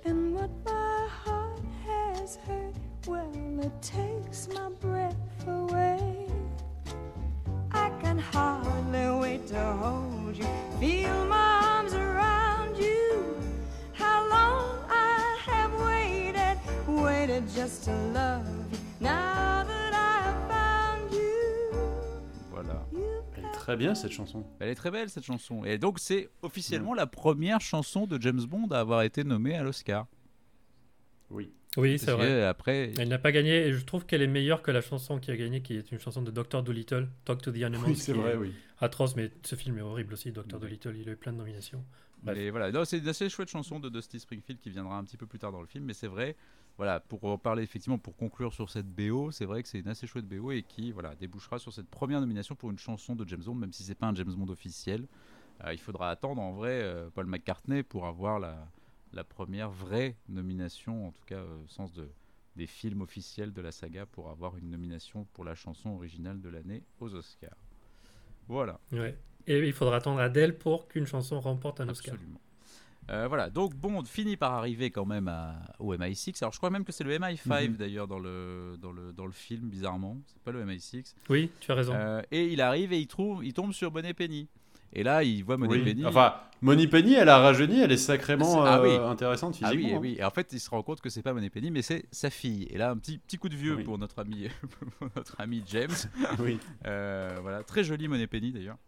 [0.04, 2.74] And what my heart has heard,
[3.06, 6.26] well, it takes my breath away.
[7.72, 10.46] I can hardly wait to hold you,
[10.78, 13.34] feel my arms around you.
[13.94, 18.55] How long I have waited, waited just to love
[23.66, 24.46] très bien cette chanson.
[24.60, 28.42] Elle est très belle cette chanson et donc c'est officiellement la première chanson de James
[28.42, 30.06] Bond à avoir été nommée à l'Oscar.
[31.30, 31.50] Oui.
[31.76, 32.44] Oui, c'est vrai.
[32.44, 35.32] Après, Elle n'a pas gagné et je trouve qu'elle est meilleure que la chanson qui
[35.32, 36.62] a gagné, qui est une chanson de Dr.
[36.62, 37.88] Dolittle, Talk to the Animals.
[37.88, 38.52] Oui, c'est vrai, oui.
[38.80, 40.60] Atroce, mais ce film est horrible aussi, Dr.
[40.60, 40.94] Dolittle.
[40.96, 41.84] Il a eu plein de nominations.
[42.22, 42.38] Bref.
[42.38, 45.26] Mais voilà, c'est une assez chouette chanson de Dusty Springfield qui viendra un petit peu
[45.26, 46.36] plus tard dans le film, mais c'est vrai,
[46.78, 50.06] voilà, pour parler effectivement, pour conclure sur cette BO, c'est vrai que c'est une assez
[50.06, 53.42] chouette BO et qui, voilà, débouchera sur cette première nomination pour une chanson de James
[53.42, 55.06] Bond, même si c'est pas un James Bond officiel.
[55.64, 58.68] Euh, il faudra attendre en vrai euh, Paul McCartney pour avoir la,
[59.12, 62.08] la première vraie nomination, en tout cas euh, au sens de
[62.56, 66.48] des films officiels de la saga, pour avoir une nomination pour la chanson originale de
[66.48, 67.54] l'année aux Oscars.
[68.48, 68.80] Voilà.
[68.92, 69.18] Ouais.
[69.46, 72.14] Et il faudra attendre Adele pour qu'une chanson remporte un Oscar.
[72.14, 72.40] Absolument.
[73.10, 76.42] Euh, voilà, donc Bond finit par arriver quand même à- au MI6.
[76.42, 77.76] Alors je crois même que c'est le MI5 Mhm.
[77.76, 80.16] d'ailleurs dans le, dans, le, dans le film, bizarrement.
[80.26, 81.14] C'est pas le MI6.
[81.28, 81.92] Oui, tu as raison.
[81.94, 84.48] Euh, et il arrive et il, trouve, il tombe sur Bonnet Penny.
[84.92, 85.84] Et là, il voit Bonnet Oui.
[85.84, 86.06] Penny.
[86.06, 88.88] Enfin, Moni Penny, elle a rajeuni, elle est sacrément Ah oui.
[88.90, 89.98] euh, intéressante ah oui, et hein.
[90.00, 90.16] oui.
[90.18, 92.30] Et en fait, il se rend compte que c'est pas Bonnet Penny, mais c'est sa
[92.30, 92.66] fille.
[92.70, 93.84] Et là, un petit, petit coup de vieux Oui.
[93.84, 94.48] pour notre ami,
[94.98, 95.90] pour notre ami James.
[96.38, 96.58] Oui.
[96.86, 98.78] Euh, voilà, très jolie Monet Penny d'ailleurs.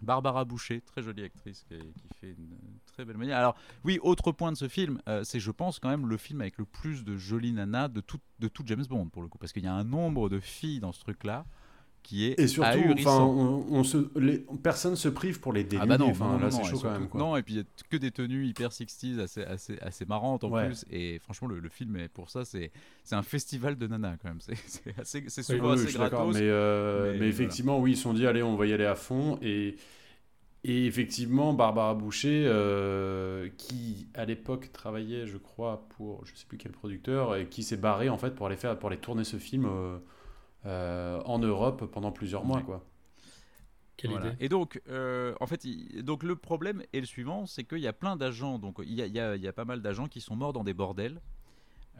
[0.00, 1.76] Barbara Boucher, très jolie actrice qui,
[2.20, 2.56] fait une
[2.86, 3.38] très belle manière.
[3.38, 6.40] Alors oui, autre point de ce film, euh, c'est je pense quand même le film
[6.40, 9.38] avec le plus de jolies nanas de tout, de tout James Bond pour le coup,
[9.38, 11.44] parce qu'il y a un nombre de filles dans ce truc-là
[12.02, 15.82] qui est Et surtout, enfin, on, on se, les, personne se prive pour les dénuder.
[15.82, 17.08] Ah bah non, enfin, non, non, là c'est et chaud quand même.
[17.08, 17.20] Quoi.
[17.20, 20.44] Non, et puis il y a que des tenues hyper 60s assez, assez, assez marrantes
[20.44, 20.66] en Ouais.
[20.66, 20.84] plus.
[20.90, 22.70] Et franchement, le, le film, est, pour ça, c'est
[23.04, 24.40] c'est un festival de nanas quand même.
[24.66, 26.34] C'est assez- c'est Oui, souvent Oui, assez d'accord, gratos.
[26.34, 27.26] mais, euh, mais mais, voilà.
[27.28, 29.38] effectivement, oui, ils se sont dit, allez, on va y aller à fond.
[29.42, 29.76] Et,
[30.64, 36.58] et effectivement, Barbara Boucher, euh, qui à l'époque travaillait, je crois, pour je sais plus
[36.58, 39.36] quel producteur, et qui s'est barré en fait pour aller faire, pour aller tourner ce
[39.38, 39.98] film euh,
[40.68, 42.62] en Europe pendant plusieurs mois, Ouais.
[42.64, 42.84] quoi.
[43.96, 44.28] Quelle Voilà.
[44.28, 44.36] idée.
[44.44, 47.86] Et donc, euh, en fait, il- donc le problème est le suivant, c'est qu'il y
[47.88, 49.82] a plein d'agents, donc il y a, il y a- il y a pas mal
[49.82, 51.20] d'agents qui sont morts dans des bordels.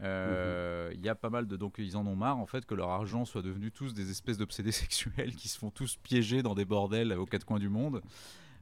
[0.01, 2.73] Euh, Il y a pas mal de donc ils en ont marre en fait que
[2.73, 4.71] leur argent soit devenu tous des espèces d'obsédés
[5.27, 8.01] sexuels qui se font tous piéger dans des bordels aux quatre coins du monde.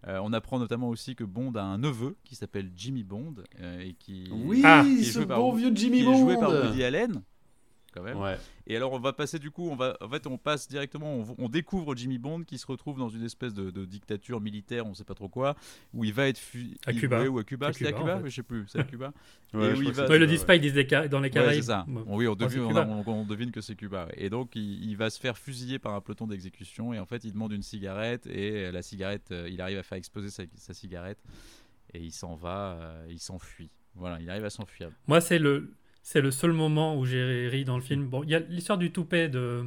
[0.07, 3.81] Euh, on apprend notamment aussi que Bond a un neveu qui s'appelle Jimmy Bond euh,
[3.81, 4.81] et qui Oui, Ah.
[4.83, 6.17] qui est ce joué par- bon vieux Jimmy qui est Bond.
[6.17, 7.21] joué par Woody Allen
[7.97, 8.17] quand même.
[8.19, 8.37] Ouais.
[8.67, 11.35] Et alors on va passer du coup, on va, en fait on passe directement, on,
[11.37, 14.93] on découvre Jimmy Bond qui se retrouve dans une espèce de, de dictature militaire, on
[14.93, 15.55] sait pas trop quoi,
[15.93, 17.21] où il va être fu- À il- Cuba.
[17.21, 18.23] ouais, ou à Cuba, C'est à Cuba, en fait.
[18.23, 19.13] mais je sais plus, c'est à Cuba.
[19.53, 20.73] Ouais, Et va- c'est Ouais, le disent pas, ils disent
[21.09, 21.61] dans les Ouais, Caraïbes.
[21.61, 21.85] c'est ça.
[21.87, 22.03] Bon.
[22.07, 22.85] Oui, on devine, on, Cuba.
[22.89, 24.09] on- on devine que c'est Cuba.
[24.17, 27.23] Et donc il, il va se faire fusiller par un peloton d'exécution et en fait
[27.23, 30.73] il demande une cigarette et la cigarette, euh, il arrive à faire exploser sa, sa
[30.73, 31.19] cigarette
[31.93, 33.69] et il s'en va, euh, il s'enfuit.
[33.95, 34.89] Voilà, il arrive à s'enfuir.
[35.07, 35.73] Moi, c'est le,
[36.09, 38.05] c'est le seul moment où j'ai ri dans le film.
[38.07, 39.65] Bon, il y a l'histoire du toupet de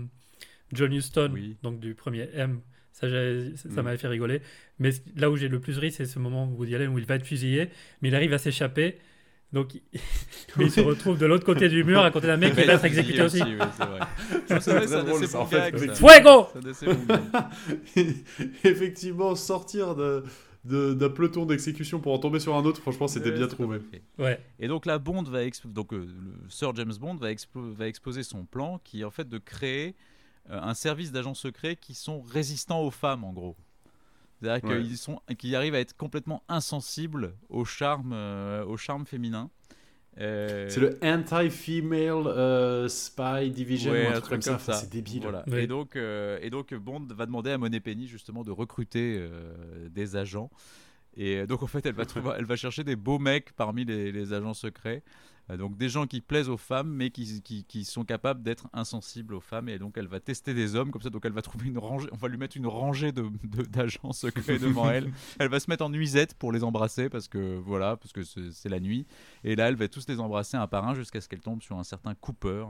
[0.72, 1.58] John Huston, Oui.
[1.62, 2.60] donc du premier M.
[2.92, 3.82] Ça, Mm.
[3.82, 4.40] m'avait fait rigoler.
[4.78, 7.04] Mais là où j'ai le plus ri, c'est ce moment où Woody Allen où il
[7.04, 7.68] va être fusillé,
[8.00, 8.96] mais il arrive à s'échapper.
[9.52, 9.82] Donc, il,
[10.56, 12.72] mais il se retrouve de l'autre côté du mur, à côté d'un mec qui va
[12.72, 13.42] être exécuté aussi.
[13.42, 14.86] oui, c'est vrai.
[15.04, 15.94] Drôle, ça, en fait, gag, ça.
[15.94, 16.46] Fuego.
[18.64, 20.24] Effectivement, sortir de,
[20.64, 23.80] de- d'un peloton d'exécution pour en tomber sur un autre, franchement, c'était Ouais, bien trouvé.
[24.18, 24.44] Ouais.
[24.58, 28.22] Et donc la Bond va exp- donc euh, le Sir James Bond va, va exposer
[28.22, 29.94] son plan qui est en fait de créer
[30.50, 33.56] euh, un service d'agents secrets qui sont résistants aux femmes en gros.
[34.42, 34.82] C'est-à-dire Ouais.
[34.82, 35.20] qu'ils sont
[35.54, 39.50] arrivent à être complètement insensibles au charme euh, au charme féminin.
[40.20, 44.54] Euh, C'est le Anti-Female euh, Spy Division, Ouais, ou un truc comme ça.
[44.54, 45.22] Enfin, c'est débile.
[45.22, 45.44] Voilà.
[45.48, 45.64] Ouais.
[45.64, 49.88] Et, donc, euh, et donc Bond va demander à Monet Penny justement de recruter euh,
[49.88, 50.50] des agents.
[51.16, 54.12] Et donc en fait, elle va, trouver, elle va chercher des beaux mecs parmi les,
[54.12, 55.02] les agents secrets.
[55.50, 58.68] Euh, donc des gens qui plaisent aux femmes, mais qui, qui, qui sont capables d'être
[58.72, 59.68] insensibles aux femmes.
[59.68, 61.10] Et donc elle va tester des hommes comme ça.
[61.10, 63.30] Donc elle va trouver une rangée, on va lui mettre une rangée de,
[63.70, 65.12] d'agents secrets devant elle.
[65.38, 68.68] Elle va se mettre en nuisette pour les embrasser parce que voilà, parce que c'est,
[68.68, 69.06] la nuit.
[69.44, 71.76] Et là, elle va tous les embrasser un par un jusqu'à ce qu'elle tombe sur
[71.78, 72.66] un certain Cooper.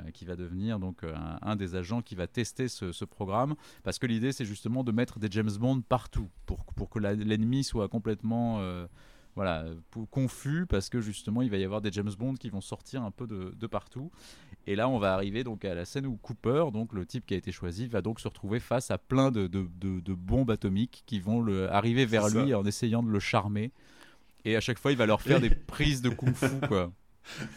[0.00, 3.04] euh, qui va devenir donc euh, un, un des agents qui va tester ce, ce
[3.04, 6.98] programme parce que l'idée c'est justement de mettre des James Bond partout pour, pour que
[6.98, 8.88] l'ennemi soit complètement euh,
[9.36, 9.64] voilà,
[10.10, 13.10] confus parce que justement il va y avoir des James Bond qui vont sortir un
[13.10, 14.10] peu de, de partout.
[14.66, 17.34] Et là on va arriver donc à la scène où Cooper, donc le type qui
[17.34, 21.18] a été choisi, va donc se retrouver face à plein de, de- bombes atomiques qui
[21.20, 22.58] vont le, arriver vers lui ça.
[22.58, 23.72] en essayant de le charmer.
[24.44, 26.92] Et à chaque fois il va leur faire des prises de kung-fu quoi.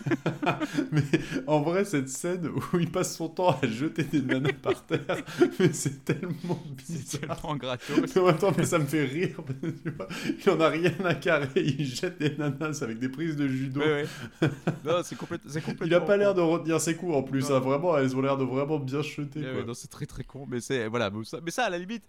[0.92, 1.02] Mais
[1.48, 5.02] en vrai, cette scène où il passe son temps à jeter des nanas par terre,
[5.60, 7.36] mais c'est tellement C'est bizarre.
[7.42, 7.98] tellement gratos.
[8.16, 9.38] Mais en même temps, mais ça me fait rire.
[9.84, 10.08] tu vois,
[10.46, 11.50] il en a rien à carrer.
[11.56, 13.82] Il jette des nanas avec des prises de judo.
[13.82, 14.06] Ouais,
[14.42, 14.50] ouais.
[14.86, 15.88] Non, c'est complète- c'est complètement.
[15.88, 17.52] Il a pas l'air de retenir ses coups en plus.
[17.52, 17.60] Hein.
[17.60, 18.98] Vraiment, elles ont l'air de vraiment bien.
[18.98, 19.06] Ouais,
[19.52, 19.60] quoi.
[19.60, 21.78] ouais, non, c'est très très con, mais c'est voilà, mais ça, mais ça à la
[21.78, 22.04] limite.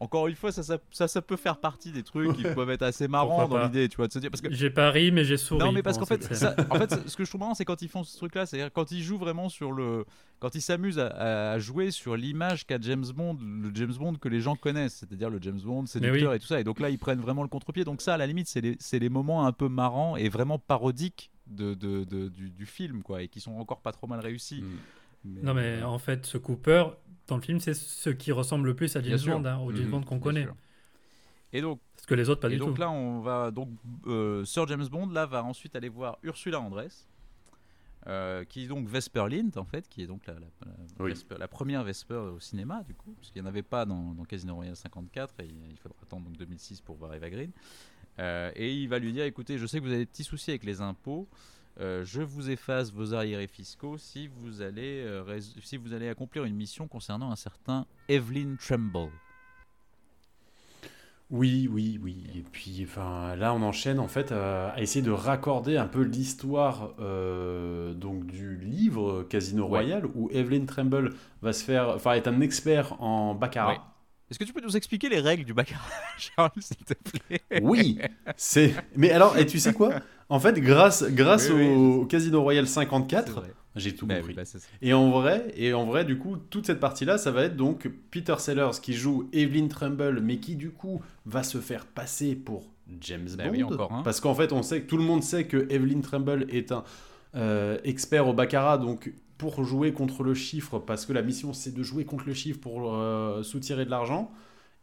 [0.00, 2.82] Encore une fois, ça, ça, ça, ça peut faire partie des trucs qui peuvent être
[2.82, 5.24] assez marrants dans l'idée, tu vois, de se dire parce que J'ai pas ri, mais
[5.24, 5.58] j'ai souri.
[5.58, 6.24] non, mais parce qu'en fait,
[6.70, 8.92] en fait, ce que je trouve marrant, c'est quand ils font ce truc-là, c'est-à-dire quand
[8.92, 10.04] ils jouent vraiment sur le,
[10.38, 14.28] quand ils s'amusent à, à jouer sur l'image qu'a James Bond, le James Bond que
[14.28, 16.36] les gens connaissent, c'est-à-dire le James Bond séducteur oui.
[16.36, 16.60] et tout ça.
[16.60, 17.82] Et donc là, ils prennent vraiment le contre-pied.
[17.84, 20.60] Donc ça, à la limite, c'est les, c'est les moments un peu marrants et vraiment
[20.60, 24.20] parodiques de, de- de- du, du film, quoi, et qui sont encore pas trop mal
[24.20, 24.62] réussis.
[24.62, 24.76] Mm.
[25.24, 26.84] Mais, Non, mais en fait, ce Cooper,
[27.28, 29.18] dans le film, c'est ce qui ressemble le plus à James.
[29.24, 30.44] Bond, hein, au James Mhm, Bond qu'on connaît.
[30.44, 30.56] sûr.
[31.52, 32.80] Et donc, Parce que les autres, pas et du donc tout.
[32.80, 33.68] là, on va donc
[34.06, 37.08] euh, Sir James Bond là va ensuite aller voir Ursula Andress,
[38.06, 41.10] euh, qui est donc Vesper Lind en fait, qui est donc la, la- la- Oui.
[41.12, 44.24] Vesper- la première Vesper au cinéma du coup, puisqu'il n'y en avait pas dans, dans
[44.24, 47.50] Casino Royale 54 et il faudra attendre donc 2006 pour voir Eva Green.
[48.18, 50.50] Euh, et il va lui dire écoutez, je sais que vous avez des petits soucis
[50.50, 51.28] avec les impôts.
[51.80, 56.44] Euh, je vous efface vos arriérés fiscaux si vous allez euh, si vous allez accomplir
[56.44, 59.10] une mission concernant un certain Evelyn Tremble.
[61.30, 62.24] Oui, oui, oui.
[62.34, 66.00] Et puis, enfin, là, on enchaîne en fait à, à essayer de raccorder un peu
[66.00, 69.68] l'histoire euh, donc du livre Casino Ouais.
[69.68, 73.72] Royale où Evelyn Tremble va se faire, enfin, est un expert en baccarat.
[73.72, 73.78] Ouais.
[74.30, 75.80] Est-ce que tu peux nous expliquer les règles du baccarat,
[76.18, 77.40] Charles, s'il te plaît?
[77.62, 77.98] Oui,
[78.36, 78.74] c'est.
[78.96, 79.94] Mais alors, et tu sais quoi?
[80.28, 83.52] En fait, grâce, grâce Oui, oui, au Casino Royale C'est 54, vrai.
[83.76, 84.34] j'ai tout Bah compris.
[84.34, 84.58] bah, ça.
[84.82, 87.88] Et en vrai, et en vrai, du coup, toute cette partie-là, ça va être donc
[88.10, 92.68] Peter Sellers qui joue Evelyn Tremble, mais qui du coup va se faire passer pour
[93.00, 93.50] James Bah Bond.
[93.52, 94.02] oui, encore.
[94.04, 96.84] Parce qu'en fait, on sait que tout le monde sait que Evelyn Tremble est un
[97.34, 101.72] euh, expert au baccarat, donc pour jouer contre le chiffre, parce que la mission c'est
[101.72, 104.30] de jouer contre le chiffre pour euh, soutirer de l'argent,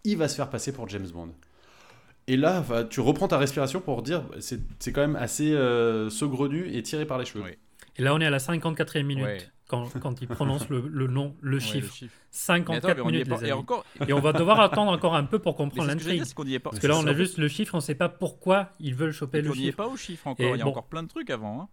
[0.04, 1.30] il va se faire passer pour James Bond.
[2.28, 6.68] Et là, tu reprends ta respiration pour dire, c'est c'est quand même assez euh, saugrenu
[6.74, 7.44] et tiré par les cheveux.
[7.44, 7.52] Oui.
[7.98, 9.24] Et là, on est à la 54e minute.
[9.26, 9.38] Ouais.
[9.68, 11.92] Quand, quand il prononce le, le nom, le Ouais, chiffre.
[12.30, 13.84] 54 attends, on y est minutes, pas- les et encore.
[14.08, 16.22] Et on va devoir attendre encore un peu pour comprendre l'intrigue.
[16.64, 19.12] Parce que là, on a juste le chiffre, on ne sait pas pourquoi ils veulent
[19.12, 19.78] choper le on n'y est chiffre.
[19.78, 20.46] pas au chiffre encore.
[20.46, 20.70] Et Il y a bon.
[20.72, 21.62] encore plein de trucs avant.
[21.62, 21.68] hein.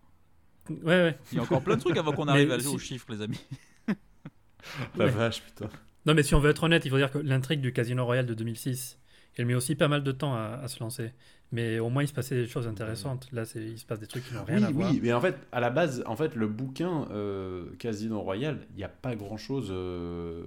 [0.71, 1.19] Ouais, ouais.
[1.33, 2.79] Il y a encore plein de trucs avant qu'on Mais arrive à si- jouer au
[2.79, 3.41] chiffre, les amis.
[4.97, 5.11] La Ouais.
[5.11, 5.69] vache, putain.
[6.07, 8.27] Non, mais si on veut être honnête, il faut dire que l'intrigue du Casino Royale
[8.27, 8.99] de 2006,
[9.37, 11.13] elle met aussi pas mal de temps à, à se lancer.
[11.55, 13.29] Mais au moins, il se passait des choses intéressantes.
[13.33, 14.91] Là, il se passe des trucs qui n'ont rien Oui, à voir.
[14.91, 18.77] oui, mais en fait, à la base, en fait, le bouquin euh, Casino Royale, il
[18.77, 20.45] n'y a pas grand-chose euh,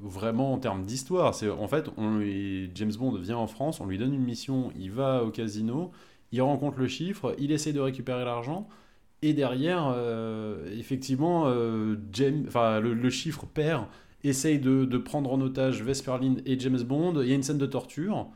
[0.00, 1.34] vraiment en termes d'histoire.
[1.36, 2.20] C'est en fait, on,
[2.74, 5.92] James Bond vient en France, on lui donne une mission, il va au casino,
[6.32, 8.68] il rencontre le chiffre, il essaie de récupérer l'argent,
[9.22, 13.86] et derrière, euh, effectivement, euh, James, enfin, le, le chiffre perd,
[14.24, 17.20] essaye de, de prendre en otage Vesperlin et James Bond.
[17.22, 18.28] Il y a une scène de torture.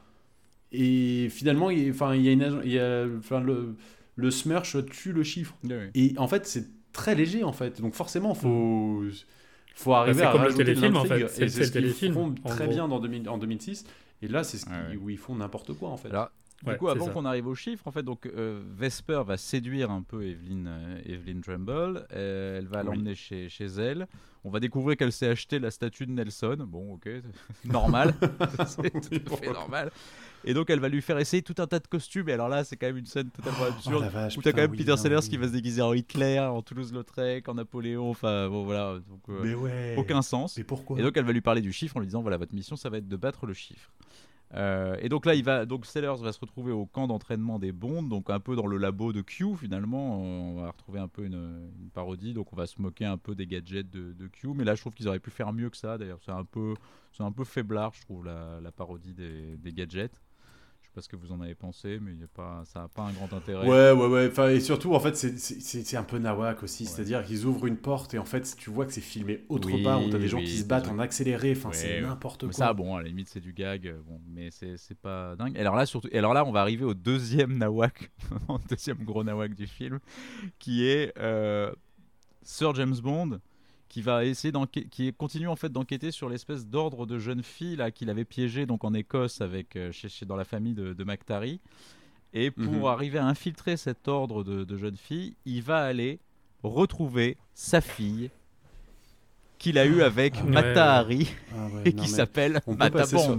[0.73, 3.77] Et finalement, il, enfin, il y a une, il y a, enfin, le,
[4.16, 4.31] le
[4.90, 5.55] tue le chiffre.
[5.94, 7.81] Et en fait, c'est très léger en fait.
[7.81, 9.03] Donc forcément, faut
[9.75, 11.29] faut arriver c'est à comme le rajouter de téléfilm, en fait.
[11.29, 11.44] C'est-
[11.81, 12.75] le ce qu'ils font très gros.
[12.75, 13.85] bien dans 2000 en 2006.
[14.23, 14.97] Et là, c'est ce ouais.
[14.97, 16.09] où ils font n'importe quoi en fait.
[16.72, 20.03] Du coup, avant qu'on arrive aux chiffres, en fait, donc euh, Vesper va séduire un
[20.03, 22.07] peu Evelyn, euh, Evelyn Tremble.
[22.12, 22.87] Euh, elle va Oui.
[22.87, 24.07] l'emmener chez, chez elle.
[24.46, 26.57] On va découvrir qu'elle s'est acheté la statue de Nelson.
[26.68, 27.09] Bon, ok,
[27.64, 28.14] normal.
[28.66, 29.90] c'est tout à fait normal.
[30.46, 32.29] Et donc, elle va lui faire essayer tout un tas de costumes.
[32.29, 34.03] Et alors là, c'est quand même une scène totalement Oh absurde.
[34.03, 35.29] la vache, où t'as quand même oui, Peter Sellers oui.
[35.31, 38.11] qui va se déguiser en Hitler, en Toulouse-Lautrec, en Napoléon.
[38.11, 38.98] Enfin, bon, voilà.
[39.09, 39.94] Donc, euh, Mais ouais.
[39.96, 40.59] aucun sens.
[40.59, 40.98] Mais pourquoi?
[40.98, 42.90] Et donc elle va lui parler du chiffre en lui disant voilà votre mission ça
[42.90, 43.90] va être de battre le chiffre.
[44.54, 47.72] Euh, et donc là il va donc Sellers va se retrouver au camp d'entraînement des
[47.72, 50.20] Bonds donc un peu dans le labo de Q finalement.
[50.20, 53.46] On va retrouver un peu une, parodie donc on va se moquer un peu des
[53.46, 54.48] gadgets de, Q.
[54.54, 55.98] Mais là je trouve qu'ils auraient pu faire mieux que ça.
[55.98, 56.74] D'ailleurs c'est un peu
[57.12, 60.20] c'est un peu faiblard je trouve la, parodie des, gadgets
[60.94, 63.12] pas ce que vous en avez pensé, mais y a pas, ça n'a pas un
[63.12, 63.66] grand intérêt.
[63.68, 64.28] Ouais, ouais, ouais.
[64.30, 66.85] Enfin, et surtout, en fait, c'est- un peu nawak aussi.
[66.85, 66.88] Ouais.
[66.88, 69.83] C'est-à-dire qu'ils ouvrent une porte et en fait, tu vois que c'est filmé autre Oui,
[69.83, 71.52] part où t'as des gens qui se battent en accéléré.
[71.57, 72.07] Enfin, Ouais, c'est ouais.
[72.07, 72.66] n'importe Mais quoi.
[72.66, 75.57] ça, bon, à la limite, c'est du gag, euh, bon, mais c'est pas dingue.
[75.57, 78.11] Et alors là, surtout, et alors là, on va arriver au deuxième nawak,
[78.70, 79.98] deuxième gros nawak du film,
[80.59, 81.72] qui est euh,
[82.42, 83.40] Sir James Bond,
[83.94, 87.76] qui va essayer d'enquêter, qui continue en fait d'enquêter sur l'espèce d'ordre de jeune fille
[87.76, 90.94] là qu'il avait piégé donc en Écosse avec euh, chez, chez- dans la famille de,
[90.94, 91.61] de McTarry.
[92.33, 92.85] Et pour Mhm.
[92.87, 96.18] arriver à infiltrer cet ordre de, de jeune fille, il va aller
[96.64, 98.30] retrouver sa fille
[99.59, 102.98] qu'il a eu avec Ouais, Mata Hari Ah ouais, et qui s'appelle on peut Mata
[102.98, 103.37] passer sur-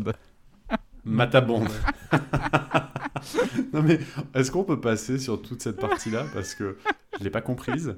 [1.06, 1.16] Bond.
[1.16, 1.66] Matabond.
[3.74, 4.00] non mais
[4.34, 6.78] est-ce qu'on peut passer sur toute cette partie-là parce que
[7.20, 7.96] je l'ai pas comprise?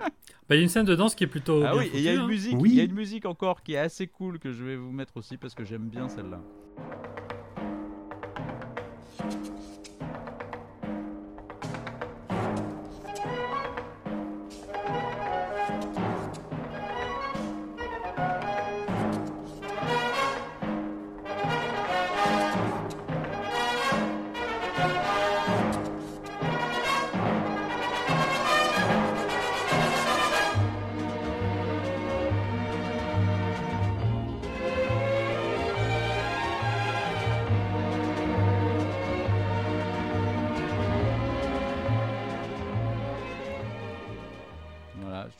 [0.50, 1.64] Bah, il y a une scène de danse qui est plutôt.
[1.66, 2.28] Ah bien oui, il y a une hein.
[2.28, 2.70] musique, Oui.
[2.72, 5.18] il y a une musique encore qui est assez cool que je vais vous mettre
[5.18, 6.42] aussi parce que j'aime bien celle-là.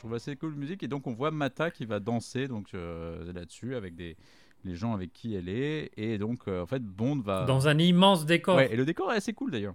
[0.08, 3.30] Trouve assez cool la musique et donc on voit Mata qui va danser donc euh,
[3.32, 4.16] là-dessus avec des
[4.64, 7.78] les gens avec qui elle est et donc euh, en fait Bond va Dans un
[7.78, 8.56] immense décor.
[8.56, 9.74] Ouais, et le décor est assez cool d'ailleurs.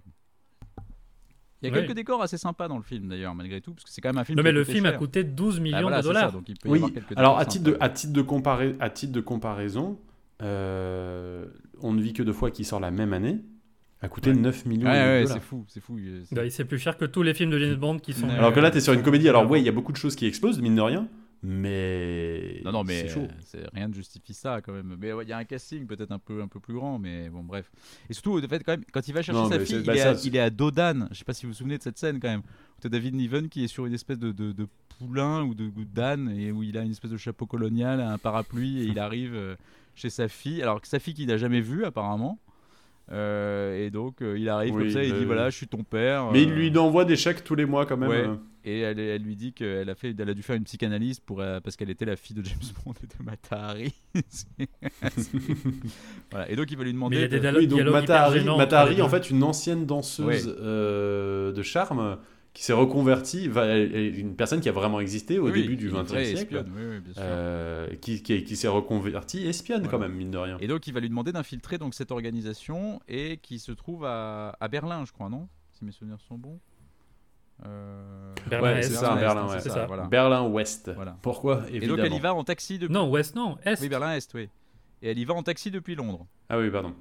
[1.62, 3.90] Il y a quelques décors assez sympas dans le film d'ailleurs malgré tout parce que
[3.90, 5.98] c'est quand même un film Non, mais le film a coûté 12 Bah millions voilà,
[5.98, 6.32] de ça, dollars.
[6.32, 6.78] donc il peut y Oui.
[6.82, 9.98] avoir Alors à titre de à titre de compara- à titre de comparaison,
[10.42, 11.46] euh,
[11.80, 13.40] on ne vit que deux fois qui sort la même année
[14.04, 14.36] a coûté Ouais.
[14.36, 15.34] 9 millions Ouais, de ouais, dollars.
[15.36, 15.98] c'est fou, c'est fou.
[16.24, 18.28] c'est- Bah, c'est plus cher que tous les films de James Bond qui sont.
[18.28, 19.28] Alors que là, tu es sur une comédie.
[19.28, 19.60] Alors, Ouais.
[19.60, 21.08] il y a beaucoup de choses qui explosent, mine de rien.
[21.46, 22.60] Mais.
[22.64, 23.28] Non, non, mais C'est chaud.
[23.44, 24.96] c'est- rien ne justifie ça quand même.
[24.98, 27.28] Mais ouais, il y a un casting peut-être un peu, un peu plus grand, mais
[27.28, 27.70] bon, bref.
[28.08, 29.86] Et surtout, de fait, quand, même, quand il va chercher Non, sa fille, c'est- il,
[29.86, 31.06] bah, est ça, à, c'est- il est à Dodan.
[31.10, 32.40] Je sais pas si vous vous souvenez de cette scène quand même.
[32.40, 34.66] Où t'as David Niven qui est sur une espèce de, de, de
[34.98, 38.16] poulain ou de, ou d'âne et où il a une espèce de chapeau colonial, un
[38.18, 39.54] parapluie et il arrive euh,
[39.94, 40.62] chez sa fille.
[40.62, 42.38] Alors que sa fille qu'il n'a jamais vue apparemment.
[43.12, 45.82] Euh, et donc euh, il arrive Oui, comme ça il dit voilà, je suis ton
[45.84, 46.30] père.
[46.32, 48.08] Mais il euh, lui envoie des chèques tous les mois quand même.
[48.08, 48.26] Ouais.
[48.66, 51.42] Et elle, elle lui dit qu'elle a, fait, elle a dû faire une psychanalyse pour,
[51.42, 53.92] euh, parce qu'elle était la fille de James Bond et de Mata Hari.
[54.30, 54.46] C'est-
[56.30, 56.50] voilà.
[56.50, 57.16] Et donc il va lui Mais demander.
[57.16, 58.86] il y a des de- dialogues Oui, donc dialogues Mata hyper Hari, gênants Mata entre
[58.86, 60.54] Hari, les en fait, une ancienne danseuse Ouais.
[60.60, 62.16] euh, de charme
[62.54, 66.32] qui s'est est une personne qui a vraiment existé au Oui, début du XXe siècle,
[66.34, 67.22] espionne, oui, oui, bien sûr.
[67.24, 70.56] euh, qui, qui, qui s'est reconvertie espionne quand même, mine de rien.
[70.60, 74.56] Et donc il va lui demander d'infiltrer donc cette organisation et qui se trouve à,
[74.60, 75.48] à Berlin, je crois, non?
[75.72, 76.60] Si mes souvenirs sont bons.
[77.66, 79.60] Euh, Berlin Ouais, c'est ça, Berlin, ouais.
[79.60, 79.86] ça.
[79.86, 80.04] Voilà.
[80.06, 80.92] Berlin-Ouest.
[80.94, 81.16] Voilà.
[81.22, 82.92] Pourquoi Et donc elle y va en taxi depuis.
[82.92, 83.80] Non, Ouest, non, Est.
[83.80, 84.48] Oui, Berlin Est, oui.
[85.02, 86.26] Et elle y va en taxi depuis Londres.
[86.48, 86.94] Ah oui, pardon.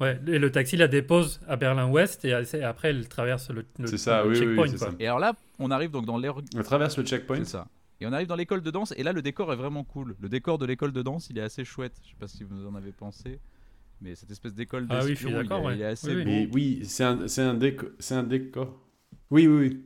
[0.00, 3.86] Ouais, et le taxi la dépose à Berlin-Ouest et et après elle traverse le, le-
[3.88, 4.66] C'est ça, le oui, oui, checkpoint.
[4.68, 4.90] c'est quoi.
[4.90, 4.94] ça.
[5.00, 6.34] Et alors là, on arrive donc dans l'air.
[6.56, 7.38] On traverse le checkpoint.
[7.38, 7.66] C'est ça.
[8.00, 10.14] Et on arrive dans l'école de danse et là le décor est vraiment cool.
[10.20, 11.94] Le décor de l'école de danse, il est assez chouette.
[12.04, 13.40] Je sais pas si vous en avez pensé,
[14.00, 15.74] mais cette espèce d'école Ah oui, je suis il est- d'accord, ouais.
[15.74, 16.46] il est assez Oui, oui.
[16.46, 16.54] beau.
[16.54, 18.78] Oui, c'est un, c'est un, déco- un décor.
[19.32, 19.84] Oui, oui, oui.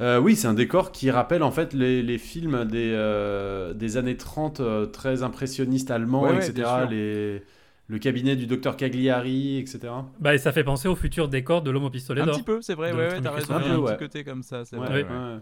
[0.00, 3.96] Euh, oui, c'est un décor qui rappelle en fait les, les films des, euh, des
[3.96, 6.68] années 30 euh, très impressionnistes allemands, Ouais, etc.
[6.88, 7.42] Les,
[7.90, 9.80] le cabinet du docteur Cagliari, etc.
[10.20, 12.62] Bah, et ça fait penser au futur décor de l'homme au pistolet Un petit peu,
[12.62, 13.54] c'est vrai, De ouais, ouais, t'as raison.
[13.54, 15.02] Un petit côté comme ça, c'est Ouais, vrai.
[15.02, 15.08] ouais.
[15.10, 15.16] ouais.
[15.34, 15.40] ouais.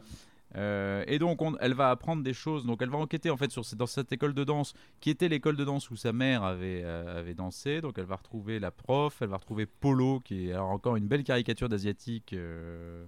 [0.56, 2.64] Euh, et donc, on- elle va apprendre des choses.
[2.64, 5.56] Donc, elle va enquêter en fait sur dans cette école de danse, qui était l'école
[5.56, 7.82] de danse où sa mère avait euh, avait dansé.
[7.82, 11.06] Donc, elle va retrouver la prof, elle va retrouver Polo, qui est alors encore une
[11.06, 13.04] belle caricature d'asiatique euh,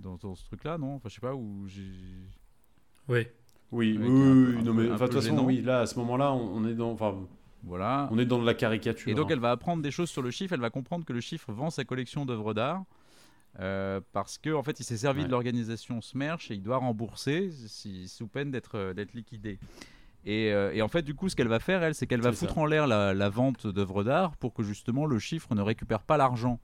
[0.00, 0.96] dans, dans ce truc-là, non?
[0.96, 1.82] Enfin, je sais pas où j'ai.
[3.08, 3.28] Oui.
[3.70, 5.44] Oui, oui, un oui, peu- oui, un non, mais de toute façon, gênant.
[5.44, 7.14] oui, là, à ce moment-là, on, on est dans, enfin,
[7.64, 8.08] Voilà.
[8.12, 9.08] on est dans de la caricature.
[9.10, 9.34] Et donc, hein.
[9.34, 10.52] elle va apprendre des choses sur le chiffre.
[10.54, 12.84] Elle va comprendre que le chiffre vend sa collection d'œuvres d'art.
[13.58, 15.26] euh, parce que en fait, il s'est servi Ouais.
[15.26, 19.58] de l'organisation Smerch et il doit rembourser si, sous peine d'être euh, liquidé.
[20.26, 22.32] Et, euh, et en fait, du coup, ce qu'elle va faire, elle, c'est qu'elle va
[22.32, 22.36] ça.
[22.46, 26.02] foutre en l'air la, la vente d'œuvres d'art pour que justement le chiffre ne récupère
[26.02, 26.60] pas l'argent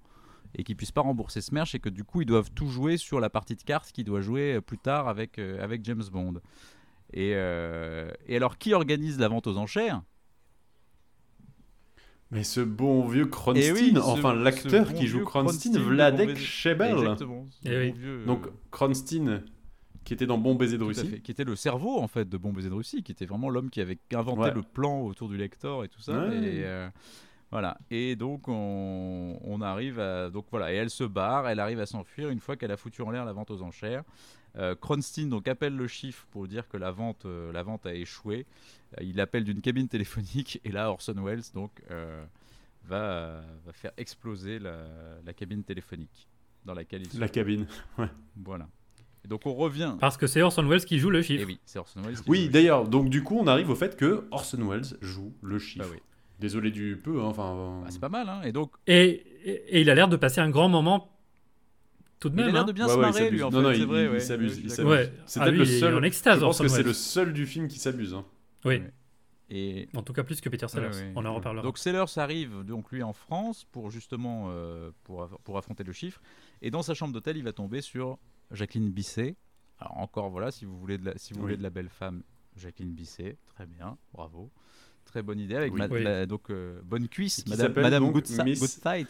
[0.55, 3.21] et qu'ils puissent pas rembourser Smerch et que du coup, ils doivent tout jouer sur
[3.21, 6.35] la partie de cartes qu'ils doivent jouer plus tard avec, euh, avec James Bond.
[7.15, 10.03] Et, et alors, qui organise la vente aux enchères?
[12.33, 15.79] Mais ce bon vieux Kronstein, Eh oui, ce- enfin l'acteur qui joue Kronstein, Kronstein de
[15.79, 16.99] Vladek Shebel.
[16.99, 17.47] Exactement.
[17.65, 17.91] Eh oui.
[17.93, 19.43] bon vieux, Donc euh, Kronstein,
[20.05, 21.07] qui était dans Bon baiser de tout à Russie.
[21.07, 23.51] fait, qui était le cerveau en fait de Bon Baiser de Russie, qui était vraiment
[23.51, 24.55] l'homme qui avait inventé Ouais.
[24.55, 26.27] le plan autour du lecteur et tout ça.
[26.27, 26.37] Ouais.
[26.39, 26.89] Et, euh,
[27.53, 27.77] Voilà.
[27.91, 31.87] Et donc on, on arrive à donc voilà et elle se barre, elle arrive à
[31.87, 34.05] s'enfuir une fois qu'elle a foutu en l'air la vente aux enchères.
[34.57, 37.95] Euh, Kronstein donc appelle le chiffre pour dire que la vente euh, la vente a
[37.95, 38.45] échoué.
[38.99, 42.23] Euh, il appelle d'une cabine téléphonique et là Orson Welles donc euh,
[42.85, 44.77] va va faire exploser la,
[45.25, 46.29] la cabine téléphonique
[46.65, 47.67] dans laquelle il se La cabine.
[48.37, 48.69] voilà.
[49.25, 49.95] Et donc on revient.
[50.01, 51.47] Parce que c'est Orson Welles qui joue le Et chiffre.
[51.47, 52.17] oui, c'est Orson Welles.
[52.21, 55.59] qui Oui, d'ailleurs, donc du coup, on arrive au fait que Orson Welles joue le
[55.61, 55.85] chiffre.
[55.85, 55.89] chiffre.
[55.89, 56.03] Bah oui.
[56.41, 57.81] Désolé du peu, hein, enfin.
[57.85, 58.43] Bah, c'est pas mal hein.
[58.43, 61.12] Et donc Et, et, et il a l'air de passer un grand moment
[62.23, 62.65] tout de il a l'air hein.
[62.65, 63.63] de bien Ouais, se ouais, marrer lui en Non, fait.
[63.65, 64.11] non, c'est il- vrai.
[64.15, 64.91] il s'abuse, Ouais, d'accord.
[64.93, 65.13] Ouais.
[65.27, 67.33] C'est Ah, peut-être le il est seul- en extase, Je pense que c'est le seul
[67.33, 68.15] du film qui s'abuse.
[68.15, 68.25] hein.
[68.65, 68.81] Oui.
[69.51, 70.87] Et en tout cas plus que Peter Sellers.
[70.89, 71.13] Ouais, ouais.
[71.17, 71.63] On en reparlera.
[71.63, 76.23] Donc Sellers arrive donc lui en France pour justement euh, pour, pour affronter le chiffre
[76.63, 78.19] et dans sa chambre d'hôtel il va tomber sur
[78.51, 79.37] Jacqueline Bisset.
[79.79, 81.43] Alors encore voilà si vous voulez de la, si vous Oui.
[81.43, 82.23] voulez de la belle femme
[82.57, 84.51] Jacqueline Bisset très bien bravo
[85.05, 85.79] très bonne idée avec Oui.
[85.81, 86.03] ma- Oui.
[86.03, 89.09] la- donc euh, bonne cuisse Madame, Madame donc Good, Sa- Miss- Good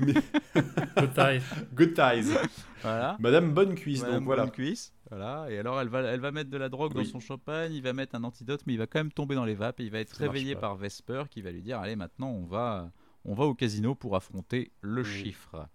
[0.00, 1.40] Good time.
[1.74, 2.32] Good ties.
[2.82, 3.16] Voilà.
[3.20, 4.42] Madame Bonne Cuisse, Madame donc voilà.
[4.44, 4.92] Bonne cuisse.
[5.10, 5.46] Voilà.
[5.50, 7.04] Et alors elle va, elle va mettre de la drogue Oui.
[7.04, 9.44] dans son champagne, il va mettre un antidote, mais il va quand même tomber dans
[9.44, 11.96] les vapes et il va être Ça réveillé par Vesper qui va lui dire allez
[11.96, 12.90] maintenant on va,
[13.24, 15.08] on va au casino pour affronter le Oui.
[15.08, 15.68] chiffre.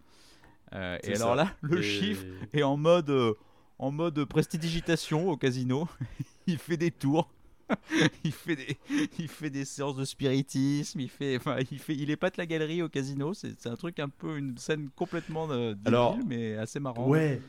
[0.74, 1.36] Euh, et alors ça.
[1.36, 3.34] là le Et- chiffre est en mode, euh,
[3.80, 5.88] en mode prestidigitation au casino.
[6.47, 7.30] il fait des tours.
[8.24, 8.78] il fait des,
[9.20, 10.99] il fait des séances de spiritisme.
[10.99, 13.34] Il fait, enfin, il fait, il épate la galerie au casino.
[13.34, 17.07] C'est un truc un peu une scène complètement euh, débile, Alors, mais assez marrant.
[17.07, 17.41] Ouais.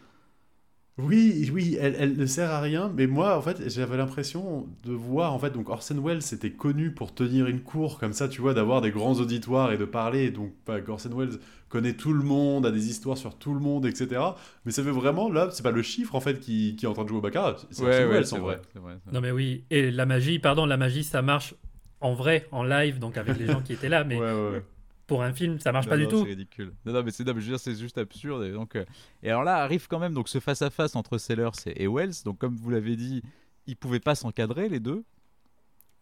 [1.03, 4.92] Oui, oui, elle, elle ne sert à rien, mais moi, en fait, j'avais l'impression de
[4.92, 8.40] voir, en fait, donc Orson Welles était connu pour tenir une cour comme ça, tu
[8.40, 11.38] vois, d'avoir des grands auditoires et de parler, donc bah, Orson Welles
[11.68, 14.20] connaît tout le monde, a des histoires sur tout le monde, etc.
[14.64, 16.92] Mais ça fait vraiment, là, c'est pas le chiffre, en fait, qui, qui est en
[16.94, 18.57] train de jouer au baccarat, c'est Ouais, Orson ouais, Welles, c'est en vrai.
[18.57, 18.64] vrai.
[18.72, 19.14] c'est vrai, c'est vrai.
[19.14, 19.64] Non mais oui.
[19.70, 21.55] Et la magie, pardon, la magie, ça marche
[22.01, 24.05] en vrai, en live, donc avec les gens qui étaient là.
[24.05, 24.64] Mais Ouais, ouais, ouais.
[25.11, 26.18] Pour un film, ça marche Non, pas non, du tout.
[26.22, 26.72] C'est ridicule.
[26.86, 28.44] Non, non, mais c'est non, mais je veux dire, c'est juste absurde.
[28.44, 28.84] Et, donc, euh,
[29.24, 31.88] et alors là arrive quand même donc ce face à face entre Sellers et, et
[31.88, 32.12] Wells.
[32.24, 33.20] Donc comme vous l'avez dit,
[33.66, 35.02] ils pouvaient pas s'encadrer les deux.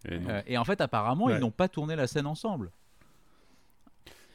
[0.07, 0.13] Et.
[0.29, 1.37] Euh, et en fait, apparemment, Ouais.
[1.37, 2.71] ils n'ont pas tourné la scène ensemble.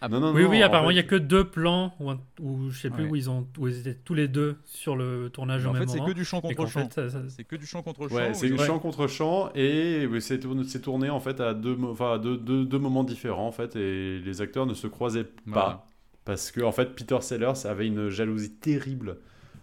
[0.06, 1.94] Ah, non, non, Oui, non, oui, en apparemment, il fait- n'y a que deux plans
[2.02, 3.10] où, où je sais plus Ouais.
[3.12, 5.88] où ils ont où ils étaient tous les deux sur le tournage en fait, même
[5.88, 6.10] c'est moment.
[6.10, 6.90] que du chant contre chant.
[6.90, 8.16] fait, C'est que du chant contre chant.
[8.16, 11.76] Ouais, c'est ils- chant contre chant et c'est tourné, c'est tourné en fait à deux,
[11.78, 14.88] mo- enfin, à deux, deux, deux moments différents en fait et les acteurs ne se
[14.88, 15.86] croisaient pas Voilà.
[16.26, 19.20] parce que en fait Peter Sellers avait une jalousie terrible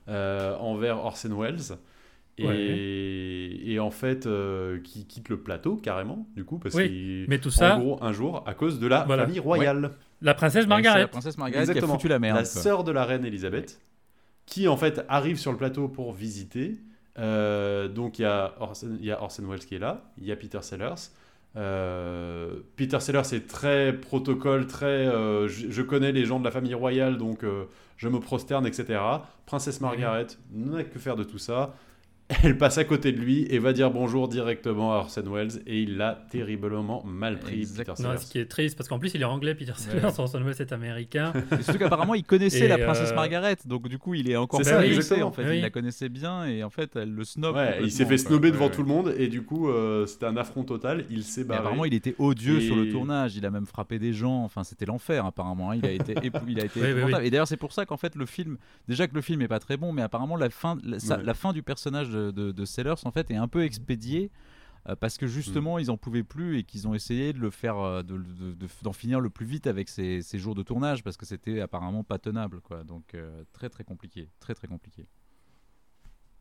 [0.09, 1.77] euh, envers Orson Welles
[2.39, 2.57] et, Ouais.
[3.67, 7.39] et en fait euh, qui quitte le plateau carrément du coup parce Oui, qu'il Mais
[7.39, 9.25] tout en ça, gros un jour à cause de la Voilà.
[9.25, 9.91] famille royale
[10.23, 11.09] la princesse c'est la Margaret.
[11.09, 11.95] princesse Margaret qui a Exactement.
[11.95, 12.37] foutu la merde.
[12.37, 12.63] la quoi.
[12.63, 13.81] sœur de la reine Elisabeth,
[14.47, 16.79] qui en fait arrive sur le plateau pour visiter.
[17.19, 20.27] Euh, donc il y, a Orson, il y a Orson Welles qui est là, il
[20.27, 20.95] y a Peter Sellers.
[21.57, 26.51] Euh, Peter Sellers est très protocole, très euh, je, je connais les gens de la
[26.51, 27.65] famille royale, donc euh,
[27.97, 29.01] je me prosterne, etc.
[29.47, 31.75] Princesse Margaret n'a que faire de tout ça.
[32.43, 35.81] Elle passe à côté de lui et va dire bonjour directement à Orson Welles et
[35.83, 37.67] il l'a terriblement mal pris,
[37.99, 40.61] Non, ce qui est triste, parce qu'en plus, il est anglais, Peter Sellers, Orson Welles
[40.61, 41.33] est américain.
[41.59, 43.57] Et surtout qu'apparemment, il connaissait Et, la princesse euh, Margaret.
[43.67, 45.29] Donc du coup, il est encore C'est ça, plus blessé, exactement.
[45.29, 45.49] en fait.
[45.49, 45.57] Oui.
[45.57, 47.57] Il la connaissait bien et en fait, elle le snob.
[47.57, 48.71] Ouais, il s'est fait Ouais, devant ouais.
[48.71, 51.05] tout le monde et du coup euh, c'était un affront total.
[51.11, 51.61] Il s'est barré.
[51.61, 53.37] apparemment, il était odieux sur le tournage.
[53.37, 54.45] Il a même frappé des gens.
[54.45, 55.71] Enfin, c'était l'enfer, apparemment.
[55.73, 55.77] hein.
[55.77, 57.23] Il a été, épou- il a été Oui, oui, épouvantable.
[57.23, 57.27] oui.
[57.27, 58.57] Et d'ailleurs, c'est pour ça qu'en fait, le film,
[58.89, 61.25] déjà que le film est pas très bon, mais apparemment, la fin, la, ça- Ouais.
[61.25, 64.31] la fin du personnage de, de, de Sellers, en fait, est un peu expédiée.
[64.89, 65.81] euh, Parce que justement, Mm.
[65.81, 68.67] ils en pouvaient plus et qu'ils ont essayé de le faire, euh, de- de- de-
[68.83, 72.03] d'en finir le plus vite avec ces, ces jours de tournage parce que c'était apparemment
[72.05, 72.83] pas tenable, quoi.
[72.85, 75.07] Donc euh, très très compliqué, très très compliqué.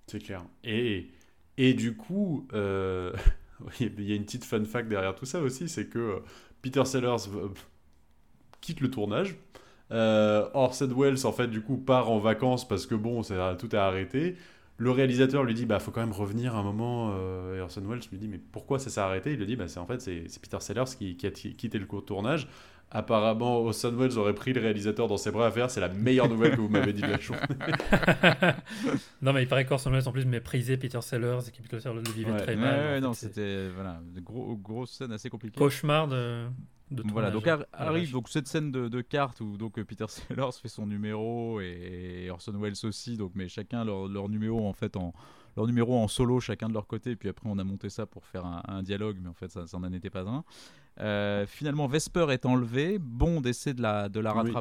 [0.08, 0.44] C'est clair.
[0.64, 1.12] Et,
[1.58, 3.14] et du coup, euh,
[3.82, 6.22] il y a une petite fun fact derrière tout ça aussi, c'est que
[6.62, 7.30] Peter Sellers
[8.62, 9.36] quitte le tournage.
[9.92, 13.80] Euh, Orson Welles, en fait, du coup, part en vacances parce que bon, tout a
[13.80, 14.36] arrêté.
[14.80, 17.12] Le réalisateur lui dit, bah, faut quand même revenir un moment.
[17.14, 19.34] euh, et Orson Welles lui dit, mais pourquoi ça s'est arrêté?
[19.34, 21.86] Il lui dit, bah, c'est en fait, c'est Peter Sellers qui, qui a quitté le
[21.86, 22.48] court tournage.
[22.92, 25.70] Apparemment, Orson Welles aurait pris le réalisateur dans ses bras à faire.
[25.70, 27.42] C'est la meilleure nouvelle que vous m'avez dit de la journée.
[29.22, 32.02] non, mais il paraît qu'Orson Welles en plus méprisait Peter Sellers et que Peter Sellers
[32.04, 32.38] le vivait Ouais.
[32.38, 32.80] très Ouais, mal.
[32.94, 35.58] ouais, non, c'était voilà, de gros grosses scènes assez compliquées.
[35.60, 36.46] cauchemar de,
[36.92, 40.06] de Voilà, donc ar- arrive donc cette scène de, de cartes où donc euh, Peter
[40.08, 44.68] Sellers fait son numéro et, et Orson Welles aussi, donc mais chacun leur, leur numéro
[44.68, 45.14] en fait en
[45.58, 48.26] leur numéro en solo chacun de leur côté, puis après on a monté ça pour
[48.26, 50.44] faire un, un dialogue, mais en fait ça, ça n'en était pas un.
[51.00, 54.52] Euh, finalement Vesper est enlevé, Bond essaie de la, de la Oui.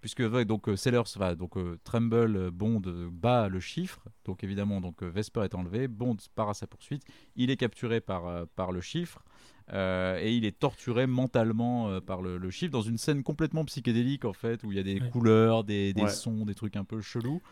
[0.00, 4.80] Puisque donc euh, Sellers va donc euh, Tremble euh, Bond bat le chiffre donc évidemment
[4.80, 7.02] donc Vesper est enlevé Bond part à sa poursuite
[7.36, 9.24] il est capturé par euh, par le chiffre
[9.72, 13.64] euh, et il est torturé mentalement euh, par le, le chiffre dans une scène complètement
[13.64, 15.10] psychédélique en fait où il y a des Ouais.
[15.12, 16.08] couleurs des, des Ouais.
[16.08, 17.42] sons des trucs un peu chelous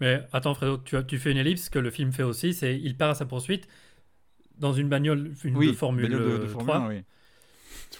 [0.00, 1.64] Mais attends, Fredo, tu, fais une ellipse.
[1.64, 3.66] Ce que le film fait aussi, c'est il part à sa poursuite
[4.58, 6.76] dans une bagnole une de Formule, bagnole de, de euh, Formule 3.
[6.76, 7.02] 1, oui.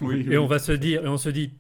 [0.01, 0.39] Oui, Et oui.
[0.39, 1.53] on va se dire, et on se dit,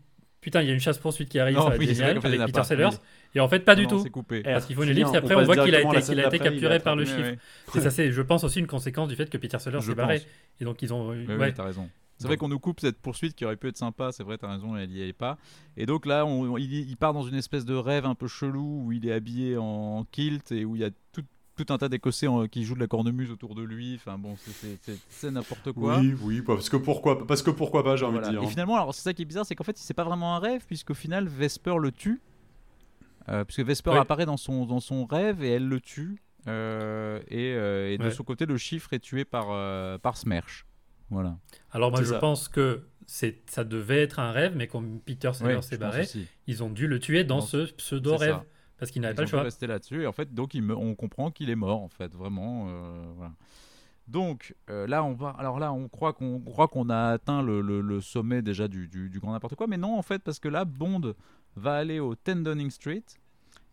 [0.50, 2.18] putain, il y a une chasse poursuite qui arrive, Non, ça va oui, c'est génial
[2.18, 2.88] en avec a Peter Sellers.
[2.90, 2.98] oui.
[3.34, 3.98] Et en fait, pas du Non, tout.
[4.02, 5.12] c'est coupé Parce qu'il faut une ellipse.
[5.12, 7.34] Et après, on voit qu'il a été, qu'il a capturé a par le chiffre.
[7.74, 10.22] Et ça, c'est, je pense aussi une conséquence du fait que Peter Sellers s'est barré.
[10.60, 11.10] Et donc, ils ont.
[11.10, 11.36] Oui, ouais.
[11.38, 11.88] oui, t'as raison.
[12.20, 14.50] C'est vrai qu'on nous coupe cette poursuite qui aurait pu être sympa, c'est vrai, t'as
[14.50, 15.38] raison, elle y est pas.
[15.76, 18.82] Et donc là, on- il, il part dans une espèce de rêve un peu chelou
[18.86, 21.22] où il est habillé en kilt et où il y a tout,
[21.64, 23.94] tout un tas d'Écossais en- qui jouent de la cornemuse autour de lui.
[23.96, 24.36] Enfin bon,
[25.10, 25.98] c'est- n'importe quoi.
[25.98, 28.28] Oui, oui, parce que pourquoi, parce que pourquoi pas, j'ai envie Voilà.
[28.28, 28.42] de dire.
[28.42, 30.38] Et finalement, alors c'est ça qui est bizarre, c'est qu'en fait, c'est pas vraiment un
[30.38, 32.20] rêve, puisqu'au final, Vesper le tue.
[33.28, 33.98] Euh, puisque Vesper Ouais.
[33.98, 36.22] apparaît dans son, dans son rêve et elle le tue.
[36.46, 38.10] Euh, et euh, et de Ouais.
[38.10, 40.64] son côté, le chiffre est tué par, euh, par Smersh.
[41.10, 41.36] Voilà.
[41.72, 42.18] Alors, moi, je ça.
[42.20, 45.88] pense que c'est, ça devait être un rêve, mais comme Peter Sellers Ouais, s'est pense
[45.88, 46.06] barré,
[46.46, 48.38] ils ont dû le tuer dans Dans- ce pseudo-rêve.
[48.78, 49.40] Parce qu'il n'avait pas le choix.
[49.40, 51.88] dû rester là-dessus et en fait donc il me- on comprend qu'il est mort en
[51.88, 53.32] fait vraiment euh, voilà.
[54.06, 57.42] donc euh, là on va alors là on croit qu'on on croit qu'on a atteint
[57.42, 60.22] le, le- le sommet déjà du, du- du grand n'importe quoi mais non en fait
[60.22, 61.14] parce que là Bond
[61.56, 63.04] va aller au 10 Downing Street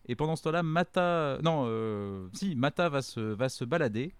[0.08, 4.12] et pendant ce temps-là Mata non euh, si Mata va se va se balader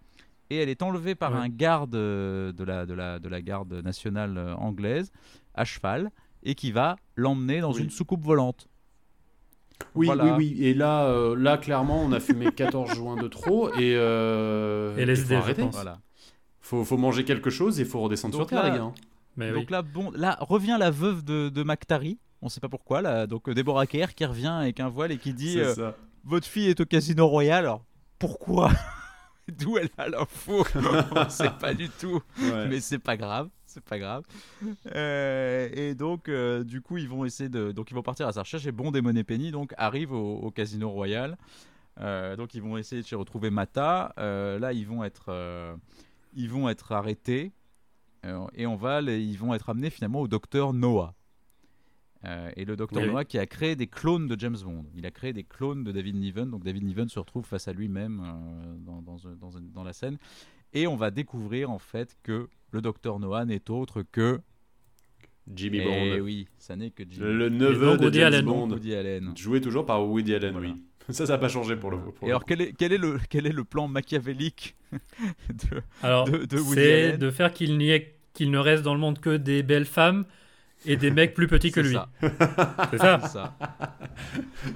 [0.51, 1.39] et elle est enlevée par Ouais.
[1.39, 5.11] un garde de la, de, la, de la garde nationale anglaise
[5.55, 6.13] à cheval
[6.45, 7.83] et qui va l'emmener dans Oui.
[7.83, 8.69] une soucoupe volante.
[9.95, 10.25] Oui, Voilà.
[10.37, 10.65] oui, oui.
[10.65, 13.95] Et là, euh, là, clairement, on a fumé 14 joints de trop et.
[13.97, 15.63] Euh, Et LSD, faut je arrêter.
[15.63, 15.75] pense.
[15.75, 15.99] Voilà.
[16.61, 18.93] Faut, faut manger quelque chose et faut redescendre Donc sur terre, là- les gars.
[19.37, 19.67] Mais donc oui.
[19.71, 22.19] là, bon, là revient la veuve de, de McTarry.
[22.43, 23.03] On sait pas pourquoi.
[23.03, 25.93] Là, donc euh, Deborah Kerr qui revient avec un voile et qui dit euh,
[26.25, 27.65] votre fille est au Casino Royal.
[27.65, 27.85] Alors
[28.19, 28.71] pourquoi?
[29.59, 30.65] D'où elle a l'info?
[31.15, 32.21] On sait pas du tout.
[32.41, 32.67] Ouais.
[32.69, 33.49] Mais c'est pas grave.
[33.77, 34.25] C'est pas grave.
[34.95, 37.73] Euh, et donc, euh, du coup, ils vont essayer de.
[37.73, 38.67] Donc, ils vont partir à sa recherche.
[38.67, 41.37] Et Bond et Moneypenny donc arrivent au, au Casino Royal.
[42.01, 44.15] Euh, donc, ils vont essayer de retrouver Mata.
[44.19, 45.75] Euh, là, ils vont être, euh,
[46.35, 47.53] ils vont être arrêtés.
[48.25, 51.15] Euh, et on va, les- ils vont être amenés finalement au docteur Noah.
[52.25, 53.09] Euh, et le docteur Oui.
[53.11, 54.85] Noah qui a créé des clones de James Bond.
[54.97, 56.51] Il a créé des clones de David Niven.
[56.51, 60.17] Donc David Niven se retrouve face à lui-même euh, dans, dans, dans- dans la scène.
[60.77, 64.41] Et on va découvrir en fait que le docteur Noah n'est autre que.
[65.55, 65.85] Jimmy Eh
[66.19, 66.25] Bond.
[66.25, 67.25] oui, ça n'est que Jimmy.
[67.25, 68.45] Le neveu de Woody James Allen.
[68.45, 68.71] Bond.
[68.71, 69.33] Woody Allen.
[69.37, 70.69] Joué toujours par Woody Allen, Voilà.
[70.71, 70.83] oui.
[71.15, 72.47] Ça, ça n'a pas changé pour le pour Et le alors, coup.
[72.49, 75.81] quel est, quel, est le, quel est le plan machiavélique de...
[76.03, 77.17] Alors, de- de Woody c'est Allen.
[77.21, 80.25] de faire qu'il n'y ait qu'il ne reste dans le monde que des belles femmes
[80.85, 81.97] et des mecs plus petits que lui.
[82.91, 83.55] C'est ça.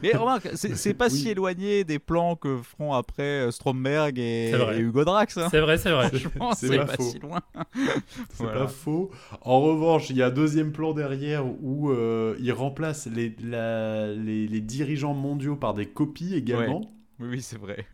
[0.03, 5.05] Mais remarque, c'est pas si éloigné des plans que feront après euh, Stromberg et, Hugo
[5.05, 5.37] Drax.
[5.39, 5.49] hein.
[5.51, 6.09] C'est vrai, c'est vrai.
[6.11, 7.03] Franchement, c'est c'est pas pas, faux.
[7.11, 7.41] si loin.
[7.75, 8.61] C'est Voilà.
[8.61, 9.11] pas faux.
[9.43, 14.13] En revanche, il y a un deuxième plan derrière où euh, il remplace les, la-
[14.13, 16.81] les, les dirigeants mondiaux par des copies également.
[17.19, 17.87] Oui, oui, c'est vrai.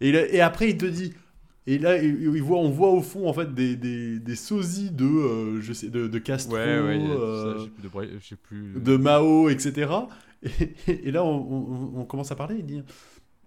[0.00, 1.14] Et après, il te dit.
[1.66, 5.04] Et là, il, voit, on voit au fond en fait des, des, des sosies de,
[5.06, 7.66] euh, je sais, de, de Castro, Ouais, ouais, euh, ça,
[8.36, 9.02] plus de plus.
[9.02, 9.90] Mao, etc.
[10.42, 11.30] Et, et là, on,
[11.96, 12.56] on- on commence à parler.
[12.58, 12.82] Il dit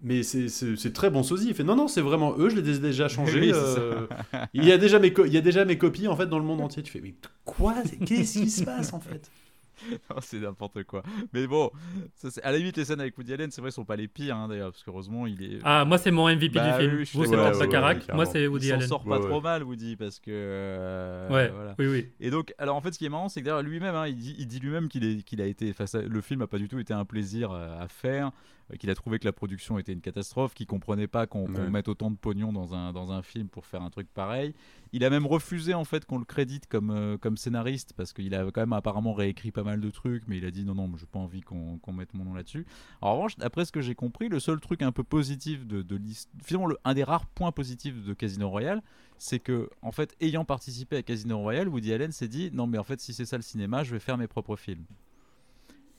[0.02, 0.48] Mais c'est-
[0.92, 1.46] très bon sosie.
[1.50, 3.06] Il fait Non, non, c'est vraiment eux, je les ai déjà.
[3.06, 4.06] Oui, c'est euh,
[4.52, 6.44] il, y a déjà mes il y a déjà mes copies en fait dans le
[6.44, 6.82] monde entier.
[6.82, 7.14] Tu fais Mais
[7.44, 7.74] quoi?
[8.04, 9.30] Qu'est-ce qui se passe en fait?
[10.20, 11.02] C'est n'importe quoi.
[11.32, 11.70] Mais bon,
[12.14, 14.36] ça, à la limite, les scènes avec Woody Allen, c'est vrai, sont pas les pires
[14.36, 15.58] hein, d'ailleurs, parce qu'heureusement, il est.
[15.64, 16.92] Ah, moi, c'est mon MVP Bah du film.
[16.94, 18.88] oui, je suis Vous, c'est Ouais, ouais, moi, c'est il Woody s'en Allen.
[18.88, 19.42] sort pas Ouais, trop ouais.
[19.42, 20.30] mal, Woody, parce que.
[20.30, 21.74] euh, Ouais, voilà.
[21.78, 22.08] oui, oui.
[22.20, 24.16] Et donc, alors en fait, ce qui est marrant, c'est que d'ailleurs lui-même, hein, il
[24.16, 27.04] dit, il dit lui-même qu'il a été le film a pas du tout été un
[27.04, 28.30] plaisir euh, à faire, euh,
[28.78, 32.10] qu'il a trouvé que la production était une catastrophe, qu'il comprenait pas qu'on mette autant
[32.10, 34.54] de pognon dans un dans un film pour faire un truc pareil.
[34.92, 38.34] Il a même refusé en fait qu'on le crédite comme euh, comme scénariste parce qu'il
[38.34, 40.90] a quand même apparemment réécrit pas mal de trucs, mais il a dit non non,
[40.96, 42.66] j'ai pas envie qu'on mette mon nom là-dessus.
[43.00, 45.98] En revanche, d'après ce que j'ai compris, le seul truc un peu positif de, de
[46.44, 48.82] finalement le- un des rares points positifs de Casino Royale,
[49.18, 52.78] c'est que en fait, ayant participé à Casino Royale, Woody Allen s'est dit non mais
[52.78, 54.84] en fait si c'est ça le cinéma, je vais faire mes propres films.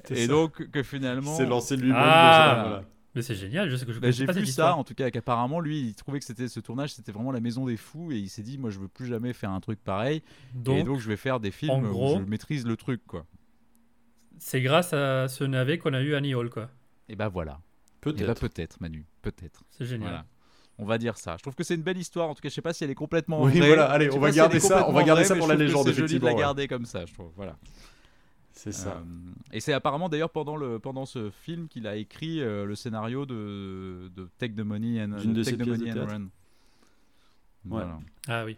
[0.10, 0.28] Et ça.
[0.28, 1.98] donc que finalement, C'est lancé lui-même.
[2.00, 2.64] Ah.
[2.68, 2.84] voilà.
[3.16, 3.70] Mais c'est génial.
[3.70, 4.78] Je sais que je bah, j'ai pas vu ça histoire.
[4.78, 7.66] en tout cas qu'apparemment lui il trouvait que c'était ce tournage c'était vraiment la maison
[7.66, 10.18] des fous et il s'est dit moi je veux plus jamais faire un truc pareil
[10.18, 13.02] et Donc, donc je vais faire des films en où gros- je maîtrise le truc
[13.08, 13.26] quoi.
[14.38, 16.70] c'est grâce à ce navet qu'on a eu Annie Hall, quoi.
[17.10, 17.54] Et bah voilà.
[17.60, 18.28] Et Peut-être.
[18.28, 19.64] bah peut-être Manu, peut-être.
[19.72, 20.10] C'est génial.
[20.10, 20.26] Voilà.
[20.78, 21.36] On va dire ça.
[21.38, 22.30] Je trouve que c'est une belle histoire.
[22.30, 23.68] En tout cas, je sais pas si elle est complètement Oui, vraie.
[23.68, 25.88] voilà, allez, on va si garder ça- on va garder ça pour je la légende,
[25.88, 26.40] C'est joli de la ouais.
[26.40, 27.32] garder comme ça, je trouve.
[27.36, 27.58] Voilà.
[28.62, 28.98] C'est ça.
[28.98, 32.76] Euh, et c'est apparemment d'ailleurs pendant, le, pendant ce film qu'il a écrit euh, le
[32.76, 36.06] scénario de, de Take the Money and, de Take the Money and.
[36.06, 36.28] Run.
[37.66, 38.00] Voilà.
[38.28, 38.58] Ah oui.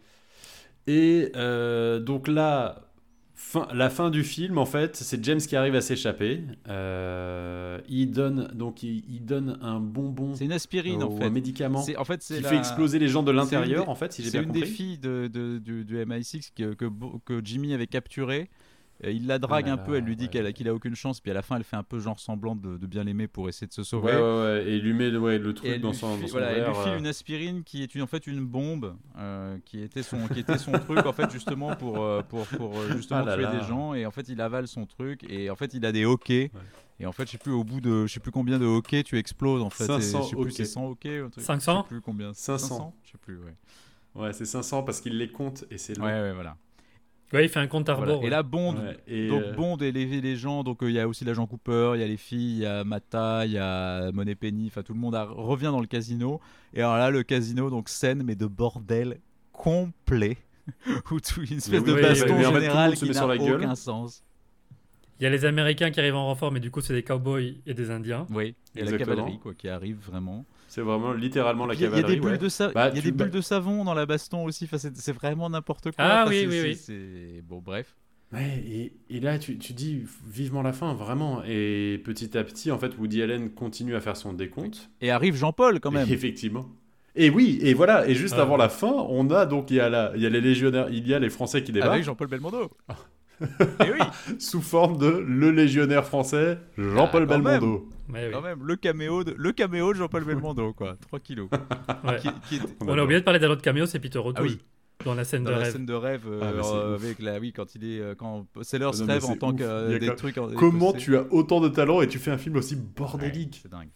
[0.87, 2.87] Et euh, donc là,
[3.35, 6.41] fin, la fin du film, en fait, c'est James qui arrive à s'échapper.
[6.67, 11.19] Euh, il donne donc il, il donne un bonbon C'est une aspirine ou en un
[11.19, 11.29] fait.
[11.29, 14.13] médicament C'est- En fait, c'est qui la- fait exploser les gens de l'intérieur, en fait,
[14.13, 16.85] si j'ai C'est une des filles de, de- du, du MI6 que, que,
[17.25, 18.49] que Jimmy avait capturée.
[19.03, 20.45] Il la drague Ah là un peu, là, elle lui dit ouais.
[20.47, 22.55] a- qu'il a aucune chance, puis à la fin elle fait un peu genre semblant
[22.55, 24.13] de, de bien l'aimer pour essayer de se sauver.
[24.13, 26.47] ouais, ouais, et il lui met ouais, le truc dans son, file, dans son voilà,
[26.51, 29.57] elle lui verre, file euh, une aspirine qui est une, en fait une bombe euh,
[29.65, 33.21] qui était son qui était son truc en fait justement pour euh, pour, pour justement
[33.21, 33.51] Ah là tuer là.
[33.51, 36.05] des gens et en fait il avale son truc et en fait il a des
[36.05, 36.51] hockey
[36.99, 39.01] et en fait je sais plus au bout de je sais plus combien de hockey
[39.03, 40.51] tu exploses en fait 500 et je sais plus hockey.
[40.51, 41.73] c'est 100 hockey ou un truc, 500?
[41.77, 42.93] je sais plus combien 500.
[43.03, 43.55] je sais plus ouais
[44.13, 46.05] Ouais, c'est 500 parce qu'il les compte et c'est long.
[46.05, 46.57] ouais, ouais voilà,
[47.33, 48.13] Ouais, il fait un compte à Voilà.
[48.13, 48.25] rebours.
[48.25, 50.95] et là Bond Ouais, et, donc euh, Bond et les, les gens, donc euh, il
[50.95, 53.53] y a aussi l'agent Cooper, il y a les filles, il y a Mata, il
[53.53, 56.41] y a Money Penny, enfin tout le monde a- revient dans le casino.
[56.73, 59.19] Et alors là, le casino, donc scène, mais de bordel
[59.53, 60.37] complet.
[61.11, 63.37] Où tout, une espèce oui, de oui, baston le général qui met n'a sur la
[63.37, 63.55] gueule.
[63.55, 64.23] aucun sens.
[65.19, 67.61] Il y a les Américains qui arrivent en renfort, mais du coup, c'est des cowboys
[67.67, 68.25] et des Indiens.
[68.31, 70.45] Oui, il y a la cavalerie quoi, qui arrive vraiment.
[70.71, 72.13] C'est vraiment littéralement la Puis Il y a- cavalerie.
[72.15, 72.37] des bulles, ouais.
[72.37, 74.63] de, sa- Bah, il y a des bah- bulles de savon dans la baston aussi,
[74.63, 75.93] enfin, c'est vraiment n'importe quoi.
[75.97, 77.41] Ah Enfin, oui, oui, oui.
[77.43, 77.95] Bon, bref.
[78.33, 81.43] Ouais, et, et là, tu, tu dis vivement la fin, vraiment.
[81.45, 84.89] Et petit à petit, en fait, Woody Allen continue à faire son décompte.
[85.01, 86.07] Et arrive Jean-Paul quand même.
[86.07, 86.65] Et effectivement.
[87.13, 88.43] Et oui, et voilà, et juste Ah.
[88.43, 90.87] avant la fin, on a donc, il y a, la, il y a les légionnaires,
[90.89, 92.71] il y a les Français qui débarquent, Avec Jean-Paul Belmondo.
[93.41, 93.99] Et oui,
[94.39, 97.89] sous forme de le légionnaire français, Jean-Paul Ah, Belmondo.
[98.13, 98.19] Oui.
[98.31, 100.97] quand même, le caméo de, le caméo de Jean-Paul Belmondo, quoi.
[101.07, 101.49] 3 kilos.
[102.03, 102.17] Ouais.
[102.19, 104.33] Qui- qui est- On a oublié de parler d'un autre caméo, c'est Peter O'Toole.
[104.37, 104.59] Ah oui.
[105.05, 105.71] Dans la scène dans de la rêve.
[105.71, 108.91] scène de rêve euh, Ah, euh, avec la oui quand il est euh, quand Sellers
[108.99, 109.57] Non, mais rêve en tant ouf.
[109.57, 112.37] que euh, des trucs en- Comment tu as autant de talent et tu fais un
[112.37, 113.87] film aussi Ouais, bordélique c'est dingue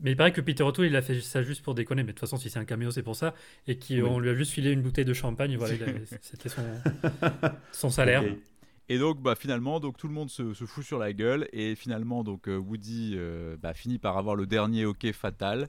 [0.00, 2.02] Mais il paraît que Peter O'Toole, il a fait ça juste pour déconner.
[2.02, 3.34] Mais de toute façon, si c'est un caméo, c'est pour ça.
[3.66, 5.56] Et qu'on lui a juste filé une bouteille de champagne.
[5.56, 5.74] Voilà,
[6.20, 6.62] c'était son,
[7.72, 8.22] son salaire.
[8.88, 11.74] Et donc bah finalement donc tout le monde se, se fout sur la gueule et
[11.74, 15.68] finalement donc euh, Woody euh, bah, finit par avoir le dernier hockey fatal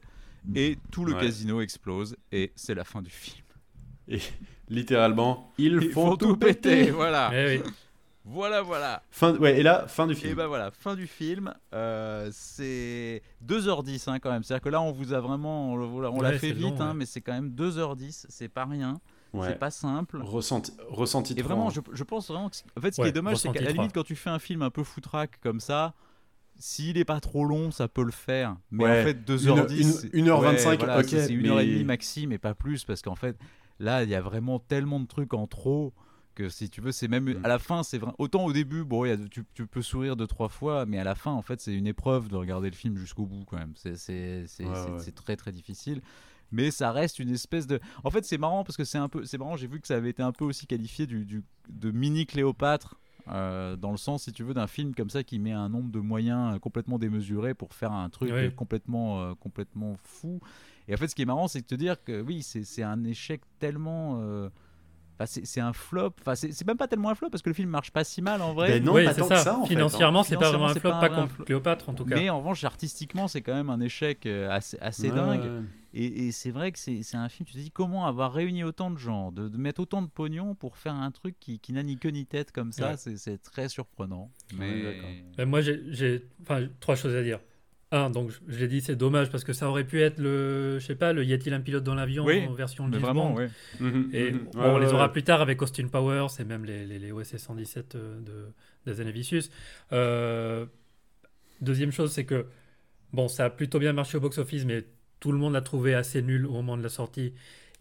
[0.53, 1.22] et tout le Ouais.
[1.22, 3.45] casino explose et c'est la fin du film
[4.70, 6.89] Littéralement, ils, Ils font, tout péter.
[6.91, 7.72] voilà Eh oui.
[8.24, 10.36] voilà voilà Fin, ouais, et là, fin du Et film.
[10.36, 11.53] bah voilà, fin du film.
[11.74, 14.43] Euh, c'est 2h10 hein, quand même.
[14.43, 15.72] C'est-à-dire que là, on vous a vraiment.
[15.74, 16.93] On, l'a- on l'a fait vite, long, hein, ouais.
[16.95, 18.26] mais c'est quand même 2h10.
[18.30, 18.99] C'est pas rien.
[19.34, 19.49] Ouais.
[19.49, 20.19] C'est pas simple.
[20.21, 21.71] Ressenti, ressenti Et vraiment, hein.
[21.71, 22.55] je, je pense vraiment que.
[22.78, 24.39] En fait, ce qui Ouais, est dommage, c'est qu'à la limite, quand tu fais un
[24.39, 25.93] film un peu foutraque comme ça.
[26.57, 28.55] S'il est pas trop long, ça peut le faire.
[28.71, 29.01] Mais Ouais.
[29.01, 29.78] en fait, 2h10.
[29.82, 32.53] Une- c'est- une heure ouais, 25, voilà, ok, c'est- C'est 1h30 mais- maxi, mais pas
[32.53, 32.86] plus.
[32.86, 33.38] Parce qu'en fait,
[33.80, 35.93] là, il y a vraiment tellement de trucs en trop
[36.34, 37.41] que si tu veux, c'est même Mm.
[37.43, 38.13] à la fin, c'est vrai.
[38.19, 40.97] Autant au début, bon, il y a- tu, tu peux sourire deux trois fois, mais
[40.97, 43.57] à la fin, en fait, c'est une épreuve de regarder le film jusqu'au bout quand
[43.57, 43.73] même.
[43.76, 44.76] C'est Ouais, ouais.
[44.99, 46.01] c'est très très difficile.
[46.55, 47.79] Mais ça reste une espèce de.
[48.03, 49.25] En fait, c'est marrant parce que c'est un peu.
[49.25, 49.55] C'est marrant.
[49.57, 52.95] J'ai vu que ça avait été un peu aussi qualifié du, du- de mini Cléopâtre.
[53.27, 55.89] euh, dans le sens, si tu veux, d'un film comme ça qui met un nombre
[55.91, 58.47] de moyens euh, complètement démesurés pour faire un truc Ouais.
[58.47, 60.39] euh, complètement, euh, complètement fou.
[60.87, 62.83] Et en fait, ce qui est marrant, c'est de te dire que oui, c'est c'est
[62.83, 64.19] un échec tellement.
[64.21, 64.49] euh,
[65.20, 66.13] enfin, c'est un flop.
[66.22, 68.41] Enfin, c'est même pas tellement un flop parce que le film marche pas si mal
[68.41, 68.68] en vrai.
[68.80, 69.36] Ben non, Oui, pas c'est tant ça.
[69.36, 69.68] que ça, en fait, hein.
[69.78, 71.45] Financièrement, c'est pas Financièrement, vraiment un flop, pas comme flop.
[71.45, 72.16] Cléopâtre en tout cas.
[72.16, 75.41] Mais en revanche, artistiquement, c'est quand même un échec euh, assez, assez Ouais, dingue.
[75.41, 75.61] ouais.
[75.97, 78.91] Et, et c'est vrai que c'est un film, tu te dis comment avoir réuni autant
[78.91, 81.84] de gens, de, de mettre autant de pognon pour faire un truc qui, qui n'a
[81.84, 83.16] ni queue ni tête comme ça, Ouais.
[83.16, 84.30] c'est- très surprenant.
[84.57, 84.99] Mais.
[85.38, 86.26] Ben, moi, j'ai-
[86.82, 87.39] trois choses à dire.
[88.11, 90.95] Donc je- l'ai dit, c'est dommage parce que ça aurait pu être le, je sais
[90.95, 93.49] pas, le Y a-t-il un pilote dans l'avion Oui, en version mais vraiment, ouais.
[93.79, 94.39] Mhm, Et mhm.
[94.53, 95.11] bon, Ouais, on les aura ouais.
[95.11, 98.47] plus tard avec Austin Powers et même les, les, les OSS 117 euh, de,
[98.85, 99.49] des Anavicius.
[99.93, 100.65] Euh,
[101.61, 102.45] deuxième chose, c'est que
[103.13, 104.85] bon, ça a plutôt bien marché au box-office, mais
[105.19, 107.33] tout le monde l'a trouvé assez nul au moment de la sortie.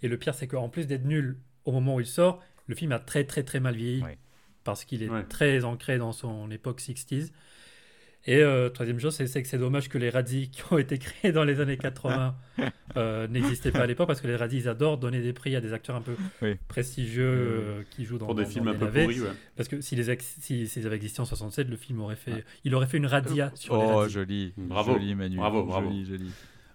[0.03, 2.93] Et le pire, c'est qu'en plus d'être nul au moment où il sort, le film
[2.93, 4.19] a très très très mal vieilli Ouais.
[4.65, 5.25] parce qu'il est Ouais.
[5.25, 7.33] très ancré dans son époque 60s.
[8.27, 11.31] Et euh, troisième chose, c'est que c'est dommage que les Razzies qui ont été créés
[11.31, 12.35] dans les années 80
[12.97, 15.61] euh, n'existaient pas à l'époque parce que les Razzies ils adorent donner des prix à
[15.61, 16.55] des acteurs un peu Oui.
[16.69, 19.29] prestigieux euh, qui jouent dans, Pour des dans- films dans un peu pourris, ouais.
[19.57, 22.87] Parce que s'ils si, si, avaient existé en 67, le film aurait fait, il aurait
[22.87, 24.13] fait une radia sur les Oh, Razzies.
[24.15, 24.53] joli.
[24.57, 24.93] Bravo.
[24.95, 25.37] Joli, Manu.
[25.37, 25.89] Bravo, bravo.
[25.91, 26.31] Joli, joli.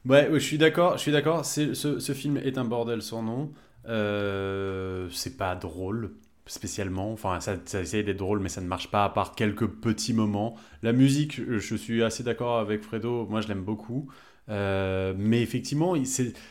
[0.05, 1.45] Ouais, ouais, je suis d'accord, je suis d'accord.
[1.45, 3.51] Ce, ce film est un bordel sans nom.
[3.87, 6.11] Euh, c'est pas drôle
[6.49, 7.13] spécialement.
[7.13, 10.13] Enfin, ça, ça essaye d'être drôle, mais ça ne marche pas à part quelques petits
[10.13, 10.55] moments.
[10.83, 13.25] La musique, je, je suis assez d'accord avec Fredo.
[13.29, 14.09] Moi, je l'aime beaucoup.
[14.49, 15.93] Euh, mais effectivement,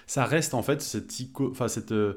[0.07, 2.17] ça reste en fait cette, ico- enfin, cette, euh,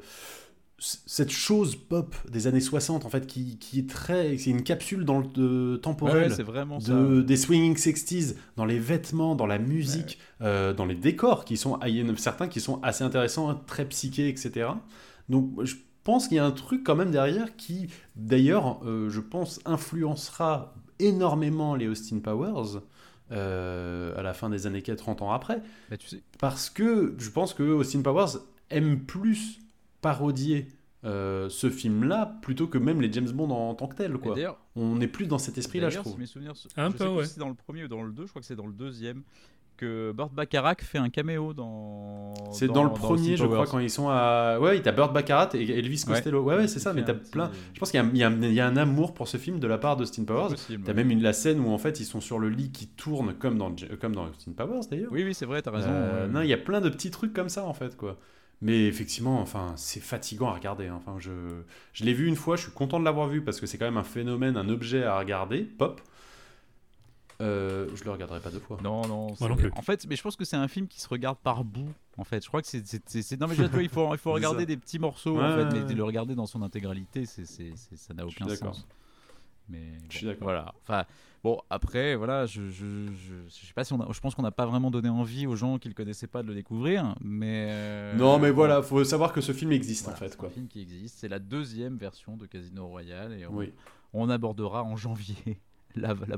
[0.79, 5.05] cette chose pop des années 60 en fait qui, qui est très c'est une capsule
[5.05, 6.91] dans le de- temporel ouais, vraiment ça.
[6.93, 11.55] de, des swinging 60s dans les vêtements dans la musique euh, dans les décors qui
[11.55, 14.69] sont il y en a certains qui sont assez intéressants très psychés etc
[15.29, 19.19] donc je pense qu'il y a un truc quand même derrière qui d'ailleurs euh, je
[19.19, 22.81] pense influencera énormément les Austin Powers
[23.31, 27.29] euh, à la fin des années 30 ans après Bah, tu sais, parce que je
[27.29, 28.39] pense que Austin Powers
[28.69, 29.59] aime plus
[30.01, 30.67] parodier
[31.03, 34.17] euh, ce film-là plutôt que même les James Bond en, tant que tel.
[34.19, 34.35] Quoi.
[34.75, 36.13] On n'est plus dans cet esprit-là, je trouve.
[36.13, 37.25] si mes souvenirs, se- Un je peu, sais ouais.
[37.25, 38.73] si c'est dans le premier ou dans le deux, je crois que c'est dans le
[38.73, 39.23] deuxième,
[39.81, 42.33] que Burt Bacharach fait un caméo dans.
[42.51, 44.57] C'est dans, le premier, je crois, quand ils sont à.
[44.59, 46.03] Ouais, t'as Burt Baccarat et Elvis.
[46.07, 46.41] Costello.
[46.43, 47.49] Ouais, ouais, c'est ça, Il mais t'as petit- plein.
[47.73, 49.13] Je pense qu'il y, a un- il y a un- il y a un amour
[49.13, 50.55] pour ce film de la part d'Austin Powers.
[50.85, 53.33] T'as même une, la scène où en fait ils sont sur le lit qui tourne
[53.33, 55.11] comme dans, comme dans Austin Powers d'ailleurs.
[55.11, 55.89] Oui, oui, c'est vrai, t'as raison.
[55.91, 56.27] Euh.
[56.27, 58.17] Non, il y a plein de petits trucs comme ça en fait quoi.
[58.63, 60.85] Mais effectivement, enfin, c'est fatigant à regarder.
[60.87, 60.95] hein.
[60.97, 61.31] Enfin, je,
[61.93, 63.85] je l'ai vu une fois, je suis content de l'avoir vu parce que c'est quand
[63.85, 65.99] même un phénomène, un objet à regarder, pop.
[67.41, 68.77] Euh, je le regarderai pas deux fois.
[68.83, 69.35] Non, non.
[69.35, 69.71] c'est- non plus.
[69.75, 71.89] En fait, mais je pense que c'est un film qui se regarde par bout.
[72.17, 72.85] En fait, je crois que c'est.
[72.85, 74.65] c'est- c'est- c'est- Non, mais je- il faut, il faut regarder ça.
[74.65, 77.45] des petits morceaux, Ouais, en fait, ouais, mais de le regarder dans son intégralité, c'est,
[77.45, 78.75] c'est, c'est- ça n'a aucun d'accord.
[78.75, 78.87] sens.
[79.69, 80.43] Mais Je suis d'accord.
[80.43, 80.73] Voilà.
[80.81, 81.05] Enfin,
[81.43, 84.41] bon, après, voilà, je, je, je, je sais pas si on a, je pense qu'on
[84.41, 87.67] n'a pas vraiment donné envie aux gens qui le connaissaient pas de le découvrir, mais.
[87.71, 90.37] euh, Non, mais bon, voilà, faut savoir que ce film existe voilà, en fait c'est
[90.37, 90.49] quoi.
[90.49, 91.19] un film qui existe.
[91.19, 93.71] C'est la deuxième version de Casino Royale et on, Oui,
[94.13, 95.57] on abordera en janvier
[95.95, 96.37] la, la, la,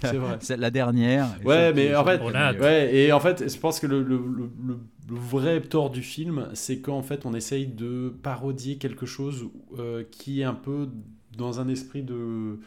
[0.00, 0.38] c'est vrai.
[0.56, 1.26] la dernière.
[1.44, 2.20] Ouais, mais en fait-.
[2.60, 6.80] Ouais, et en fait, je pense que le, le, le- vrai tort du film, c'est
[6.80, 9.48] qu'en fait, on essaye de parodier quelque chose
[9.78, 10.88] euh, qui est un peu
[11.36, 12.60] dans un esprit de.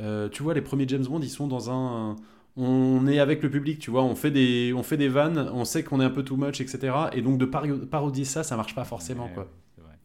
[0.00, 2.16] euh, tu vois, les premiers James Bond, ils sont dans un.
[2.58, 5.66] On est avec le public, tu vois, on fait des, on fait des vannes, on
[5.66, 6.94] sait qu'on est un peu too much, etc.
[7.12, 9.48] Et donc de parodier ça, ça marche pas forcément, Ouais, quoi.
[9.78, 9.98] vrai.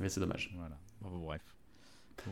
[0.00, 0.52] Mais c'est dommage.
[0.58, 0.76] Voilà.
[1.00, 1.42] Bon, bref.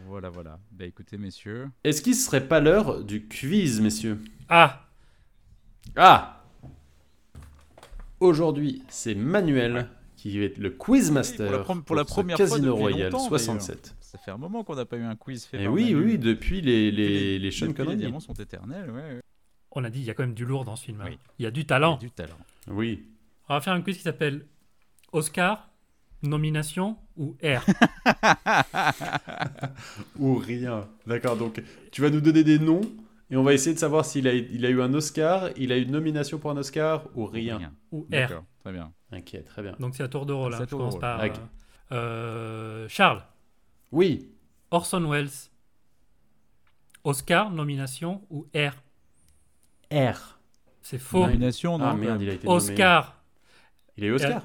[0.07, 0.59] Voilà, voilà.
[0.73, 1.69] Bah écoutez, messieurs.
[1.85, 4.19] Est-ce qu'il serait pas l'heure du quiz, messieurs?
[4.49, 4.87] Ah
[5.97, 6.43] Ah
[8.21, 12.09] Aujourd'hui, c'est Manuel qui va être le quizmaster Oui, pour la prom- pour la ce
[12.13, 13.97] première fois Casino Royale longtemps, 67.
[14.01, 16.05] Ça fait un moment qu'on n'a pas eu un quiz fait Et par oui, Manu.
[16.07, 18.97] oui, depuis les, les, les depuis les diamants sont éternels, ouais.
[18.97, 19.21] ouais.
[19.73, 21.01] On a dit, il y a quand même du lourd dans ce film.
[21.01, 21.07] hein.
[21.09, 21.19] Oui.
[21.39, 21.97] Il y a du Il y a talent.
[21.97, 22.37] du talent.
[22.69, 23.09] Oui.
[23.49, 24.45] On va faire un quiz qui s'appelle
[25.13, 25.70] Oscar,
[26.23, 27.65] nomination ou R?
[30.19, 30.89] Ou rien.
[31.07, 31.63] D'accord, donc
[31.93, 32.83] tu vas nous donner des noms
[33.31, 35.79] et on va essayer de savoir s'il a, il a eu un Oscar, il a
[35.79, 37.73] eu une nomination pour un Oscar ou rien.
[37.93, 38.43] ou R.
[38.61, 38.93] Très bien.
[39.13, 39.77] Ok, très bien.
[39.79, 40.53] Donc c'est à tour de rôle.
[40.53, 40.65] C'est hein.
[40.65, 41.29] à tour commence par euh,
[41.93, 43.23] euh, Charles,
[43.93, 44.29] Oui,
[44.71, 45.31] Orson Welles,
[47.05, 48.75] Oscar, nomination ou R?
[49.93, 50.39] R.
[50.83, 51.27] C'est faux.
[51.27, 52.23] Nomination, non Ah merde, même.
[52.23, 52.57] il a été nommé.
[52.57, 53.23] Oscar,
[53.97, 54.43] Il a eu Oscar?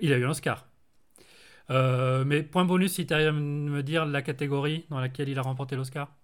[0.00, 0.66] Il a eu un Oscar.
[1.70, 5.38] Euh, mais point bonus si tu arrives à me dire la catégorie dans laquelle il
[5.38, 6.14] a remporté l'Oscar.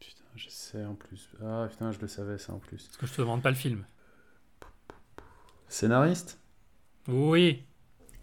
[0.00, 1.28] Putain, je sais en plus.
[1.42, 2.84] Ah putain, je le savais ça en plus.
[2.86, 3.84] Parce que je te demande pas le film.
[5.68, 6.38] Scénariste?
[7.08, 7.62] Oui.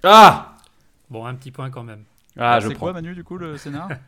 [0.03, 0.57] Ah
[1.09, 2.03] Bon, un petit point quand même.
[2.37, 3.89] Ah, je c'est quoi, Manu, du coup, le scénar?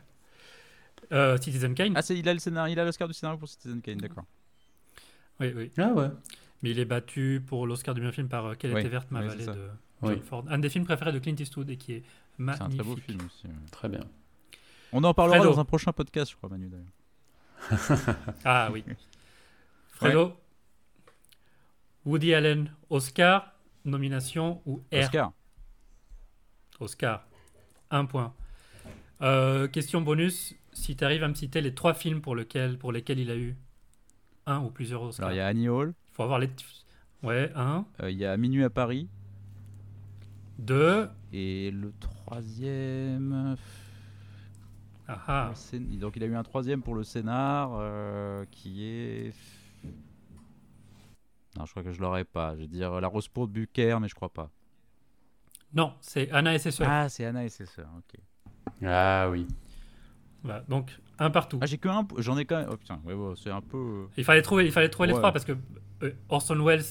[1.12, 1.92] Euh, Citizen Kane.
[1.96, 4.24] Ah, c'est, il a le scénar, il a l'Oscar du scénario pour Citizen Kane, d'accord.
[5.40, 5.70] Oui, oui.
[5.78, 6.08] Ah ouais.
[6.62, 9.10] Mais il est battu pour l'Oscar du meilleur film par euh, Quelle Oui, était verte
[9.10, 9.52] ma oui, vallée c'est
[10.02, 10.20] Oui.
[10.24, 10.44] Ford.
[10.48, 12.02] Un des films préférés de Clint Eastwood et qui est
[12.36, 12.66] C'est magnifique.
[12.66, 13.46] un très beau film aussi.
[13.46, 13.52] ouais.
[13.70, 14.00] Très bien.
[14.92, 15.52] On en parlera Fredo.
[15.52, 18.16] dans un prochain podcast, je crois, Manu, d'ailleurs.
[18.44, 18.82] Ah oui.
[19.90, 20.34] Fredo.
[22.06, 23.52] Woody Allen, Oscar,
[23.84, 24.96] nomination ou R?
[25.04, 25.32] Oscar.
[26.80, 27.26] Oscar.
[27.90, 28.32] Un point.
[29.22, 30.54] Euh, question bonus.
[30.72, 33.36] Si tu arrives à me citer les trois films pour, lequel, pour lesquels il a
[33.36, 33.56] eu
[34.46, 35.26] un ou plusieurs Oscars.
[35.26, 36.48] Alors, il y a Annie Hall, Il faut avoir les.
[37.22, 39.08] Ouais, un, euh, il y a Minuit à Paris,
[40.60, 41.08] deux.
[41.32, 43.56] et le troisième.
[45.08, 45.52] Ah ah.
[45.98, 49.32] Donc, il a eu un troisième pour le scénar euh, qui est.
[51.58, 52.54] Non, je crois que je l'aurais pas.
[52.54, 54.50] Je vais dire La Rose pour de Bucker, mais je crois pas.
[55.74, 56.88] Non, c'est Anna et ses sœurs.
[56.90, 58.20] Ah, c'est Anna et ses sœurs, ok.
[58.84, 59.46] Ah oui.
[60.42, 61.58] Voilà, donc un partout.
[61.60, 62.06] Ah, j'ai que un.
[62.18, 62.68] J'en ai quand même.
[62.72, 63.76] Oh putain, ouais, ouais, c'est un peu.
[63.76, 65.52] euh, Il fallait trouver, il fallait trouver les trois parce que
[66.02, 66.82] euh, Orson Welles,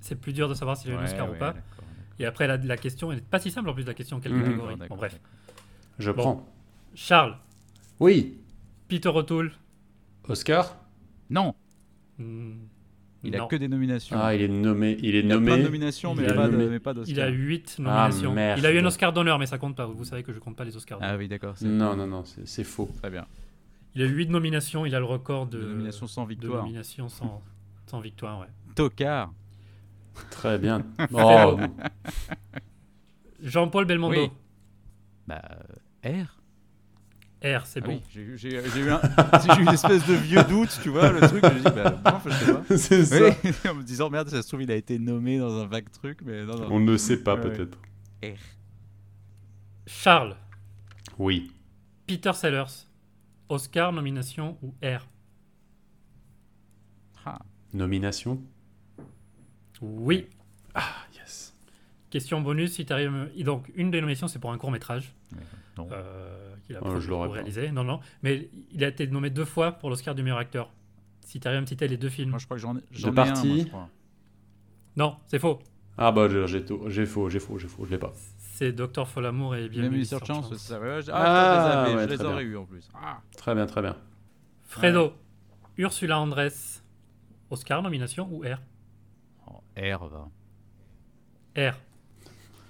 [0.00, 1.52] c'est plus dur de savoir s'il a eu un ouais, Oscar ouais, ou pas.
[1.52, 1.84] d'accord.
[2.18, 4.32] Et après, la, la question elle est pas si simple en plus, la question quelle
[4.34, 4.42] Mhm.
[4.44, 4.76] catégorie.
[4.76, 5.20] D'accord, Bon, bref.
[5.98, 6.22] Je Bon.
[6.22, 6.46] prends.
[6.94, 7.36] Charles,
[8.00, 8.38] Oui.
[8.88, 9.52] Peter O'Toole.
[10.28, 10.76] Oscar
[11.30, 11.54] Non,
[12.18, 12.52] hmm,
[13.22, 13.44] il non.
[13.44, 14.16] a que des nominations.
[14.18, 14.96] Ah, il est nommé.
[15.00, 15.46] Il est il a nommé.
[15.46, 17.12] plein de nominations, mais il a pas, de, mais pas d'Oscar.
[17.12, 18.32] Il a 8 Ah, nominations.
[18.32, 18.58] merde.
[18.58, 19.86] il a eu un Oscar d'honneur, mais ça compte pas.
[19.86, 20.98] Vous savez que je compte pas les Oscars.
[21.02, 21.56] Ah oui, d'accord.
[21.56, 22.90] c'est- Non, non, non, c'est c'est faux.
[22.98, 23.26] Très bien.
[23.94, 26.62] Il a eu 8 nominations, il a le record de, De nominations sans de victoire.
[26.62, 27.42] nominations sans,
[27.86, 28.40] sans victoire.
[28.40, 28.46] Ouais.
[28.74, 29.32] Tocard.
[30.30, 30.84] Très bien.
[31.12, 31.58] Oh,
[33.42, 34.20] Jean-Paul Belmondo.
[34.22, 34.30] Oui.
[35.26, 35.42] Bah,
[36.04, 36.32] R.
[37.44, 37.92] R, c'est Ah bon.
[37.92, 39.00] oui, j'ai eu, j'ai- j'ai eu un-
[39.44, 41.44] j'ai eu une espèce de vieux doute, tu vois, le truc.
[41.44, 42.62] J'ai dit, bah, bon, je sais pas.
[42.76, 43.70] C'est ça.
[43.70, 46.20] En me disant, merde, ça se trouve, il a été nommé dans un vague truc,
[46.24, 46.68] mais non, non.
[46.70, 47.50] On ne sait pas, Ouais, ouais.
[47.56, 47.78] peut-être.
[49.86, 50.36] Charles.
[51.18, 51.52] Oui.
[52.06, 52.86] Peter Sellers.
[53.48, 55.06] Oscar, nomination ou R?
[57.24, 57.38] Ah,
[57.74, 58.40] Nomination
[59.82, 60.26] Oui.
[60.74, 60.82] Ah,
[61.14, 61.54] yes.
[62.10, 63.30] Question bonus, si tu arrives.
[63.44, 65.42] Donc, une des nominations, c'est pour un court-métrage mais
[65.76, 65.88] non.
[65.92, 67.28] euh, qu'il a produit je pas.
[67.28, 67.70] réalisé.
[67.72, 68.00] Non, non.
[68.22, 70.70] Mais il a été nommé deux fois pour l'Oscar du meilleur acteur.
[71.20, 72.30] Si tu arrives à me citer les deux films.
[72.30, 73.40] Moi, je crois que j'en ai, j'en ai parti.
[73.50, 73.88] un, moi, je crois.
[74.96, 75.58] Non, c'est faux.
[75.98, 78.12] Ah bah j'ai j'ai tout- j'ai faux, j'ai faux, j'ai faux, je l'ai pas.
[78.38, 79.06] C'est Dr.
[79.08, 80.58] Folamour et Bienvenue sur Chance, Chance.
[80.58, 80.78] ça.
[80.80, 82.88] Ouais, Ah, ah, je les, avais, ouais, je les très aurais eu en plus.
[82.94, 83.20] Ah.
[83.36, 83.96] Très bien, très bien.
[84.64, 85.12] Fredo.
[85.78, 86.82] Ursula Andress.
[87.50, 88.58] Oscar, nomination ou R?
[89.76, 90.28] R va.
[91.56, 91.74] R.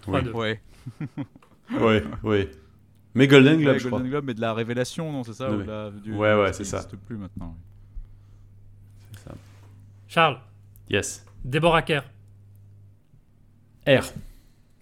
[0.07, 0.31] 3-2.
[0.33, 0.61] Ouais.
[1.73, 2.51] Ouais, ouais.
[3.17, 3.99] Mais Golden Globe, Ouais, je crois.
[3.99, 6.53] Golden Globe, mais de la révélation, non, c'est ça Non, ou la- du- Ouais, ouais,
[6.53, 6.77] c'est ça.
[6.79, 7.57] n'existe plus maintenant.
[9.13, 9.35] C'est ça.
[10.07, 10.39] Charles.
[10.89, 11.27] Yes.
[11.45, 12.05] Deborah Kerr.
[13.89, 14.03] R.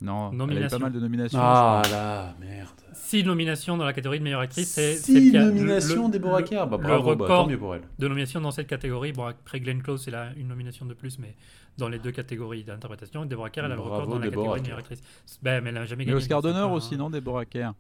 [0.05, 0.79] Non, elle a eu Nomination.
[0.79, 1.39] pas mal de nominations.
[1.41, 2.69] Ah là, merde.
[2.93, 4.69] 6 nominations dans la catégorie de meilleure actrice.
[4.71, 6.67] C'est Six celle qui a le- nominations le- Deborah le- Kerr.
[6.67, 7.83] Bah, le bravo, bah, record tant mieux pour elle.
[7.99, 9.13] de nominations dans cette catégorie.
[9.13, 11.35] Bon, après Glenn Close, elle a une nomination de plus, mais
[11.79, 13.25] dans les deux catégories d'interprétation.
[13.27, 15.01] Deborah Kerr, elle a le Bravo, record dans la Deborah catégorie de meilleure actrice.
[15.43, 16.17] Ben, mais elle n'a jamais Mais gagné.
[16.17, 17.73] Oscar donc c'est d'honneur aussi, non, Deborah Kerr?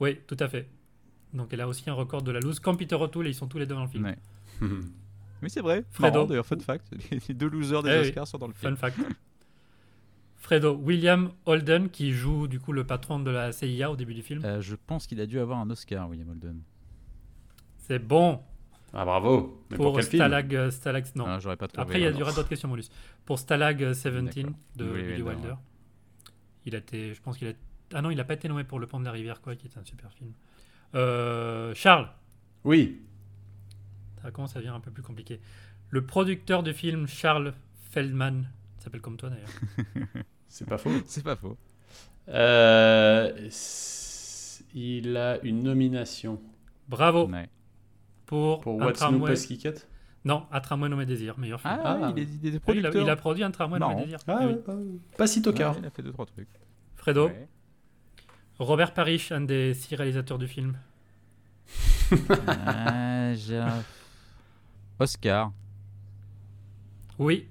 [0.00, 0.68] Oui, tout à fait.
[1.34, 2.60] Donc elle a aussi un record de la loose.
[2.60, 4.04] Comme Peter O'Toole, et ils sont tous les deux dans le film.
[4.04, 4.18] Ouais.
[5.40, 5.84] Oui, c'est vrai.
[5.92, 6.14] Fredo.
[6.14, 6.90] Marrant, d'ailleurs, fun fact.
[7.28, 8.08] Les deux losers des Eh oui.
[8.08, 8.74] Oscars sont dans le film.
[8.74, 8.98] Fun fact.
[10.38, 14.22] Fredo, William Holden, qui joue du coup le patron de la CIA au début du
[14.22, 14.44] film.
[14.44, 16.60] Euh, je pense qu'il a dû avoir un Oscar, William Holden.
[17.78, 18.40] C'est bon
[18.92, 19.64] Ah bravo.
[19.70, 20.54] Mais pour, pour quel film Stalag.
[20.54, 21.24] euh, Stalag non.
[21.26, 21.82] Ah, J'aurais pas trouvé.
[21.82, 22.90] Après, il y a reste d'autres questions, bonus.
[23.24, 24.52] Pour Stalag euh, 17 D'accord.
[24.76, 25.54] de Oui, Billy Wilder.
[26.66, 27.52] Il a été, je pense qu'il a.
[27.94, 29.66] Ah non, il n'a pas été nommé pour Le Pont de la Rivière, quoi, qui
[29.66, 30.32] est un super film.
[30.94, 32.08] Euh, Charles,
[32.64, 33.00] Oui.
[34.22, 35.40] ça commence à devenir un peu plus compliqué.
[35.90, 37.54] Le producteur du film, Charles
[37.90, 39.48] Feldman, il s'appelle comme toi d'ailleurs.
[40.48, 40.90] C'est pas faux.
[41.06, 41.56] C'est pas faux.
[42.28, 43.48] Euh,
[44.74, 46.40] il a une nomination
[46.88, 47.48] Bravo Ouais.
[48.26, 49.72] pour, pour un What's New.
[50.24, 51.74] Non, Un tramway nommé Désir, meilleur film.
[51.82, 52.12] Ah, Ah.
[52.16, 53.02] il est, il est Oui, il, a, producteur.
[53.02, 54.02] il a produit un tramway nommé.
[54.02, 54.18] Désir.
[54.26, 54.56] Ah Ah oui.
[54.64, 54.74] pas,
[55.16, 55.74] pas si tocard.
[55.74, 56.48] Ouais, il a fait deux trois trucs.
[56.96, 57.48] Fredo, Ouais.
[58.58, 60.76] Robert Parrish, un des six réalisateurs du film.
[62.46, 63.32] Ah,
[64.98, 65.52] Oscar.
[67.18, 67.48] Oui.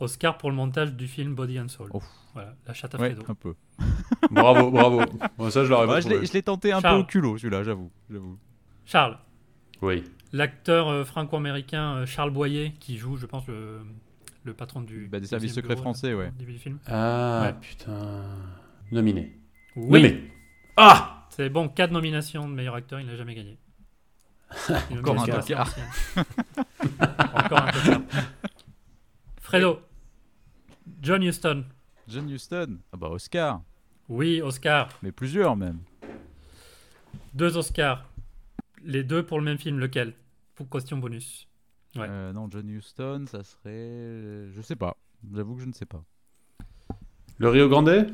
[0.00, 1.88] Oscar pour le montage du film Body and Soul.
[1.92, 2.04] Ouf.
[2.34, 3.30] Voilà, la chatte à Ouais, Fredo.
[3.30, 3.54] un peu.
[4.30, 5.02] bravo, bravo.
[5.38, 6.20] Bon, ça, je l'aurais pas Ouais, je trouvé.
[6.20, 6.96] l'ai je l'ai tenté un Charles.
[6.98, 7.90] peu au culot, celui-là, j'avoue.
[8.10, 8.38] j'avoue.
[8.86, 9.18] Charles,
[9.82, 10.04] Oui.
[10.32, 13.80] l'acteur euh, franco-américain euh, Charles Boyer, qui joue, je pense, le,
[14.44, 15.08] le patron du.
[15.08, 16.28] Bah, des du services secrets bureau, français, là, ouais.
[16.28, 16.78] au début du film.
[16.86, 17.54] Ah, Ouais.
[17.60, 18.22] putain.
[18.92, 19.36] Nominé.
[19.76, 20.30] Oui, Nommé.
[20.76, 23.58] Ah c'est bon, 4 nominations de meilleur acteur, il n'a jamais gagné.
[24.90, 25.24] Encore un.
[27.34, 28.00] Encore un tocard.
[29.40, 29.80] Fredo,
[31.00, 31.64] John Huston.
[32.08, 32.78] John Huston.
[32.92, 33.62] Ah bah Oscar.
[34.08, 34.88] Oui, Oscar.
[35.02, 35.78] Mais plusieurs même.
[37.34, 38.04] Deux Oscars.
[38.84, 40.14] Les deux pour le même film, lequel?
[40.54, 41.48] Pour question bonus.
[41.96, 42.06] Ouais.
[42.08, 44.50] Euh, non, John Huston, ça serait.
[44.52, 44.96] Je sais pas.
[45.34, 46.02] J'avoue que je ne sais pas.
[47.38, 48.08] Le Rio Grande?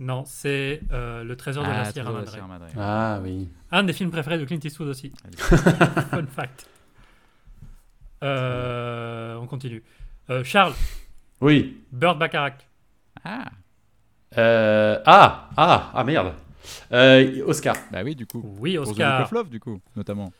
[0.00, 2.30] Non, c'est euh, Le Trésor de la Sierra Trésor de Madre.
[2.32, 2.66] Sierra Madre.
[2.76, 3.48] Ah oui.
[3.70, 5.12] Un des films préférés de Clint Eastwood aussi.
[5.36, 6.68] Fun fact.
[8.24, 9.84] Euh, on continue.
[10.30, 10.74] Euh, Charles,
[11.40, 11.78] Oui.
[11.92, 12.66] Bird Bacharach.
[13.24, 13.50] Ah,
[14.36, 16.32] Euh, ah, ah, ah merde.
[16.92, 17.76] Euh, Oscar.
[17.92, 18.42] bah oui, du coup.
[18.58, 19.22] Oui, Pour The Oscar.
[19.22, 20.32] of Love, du coup, notamment.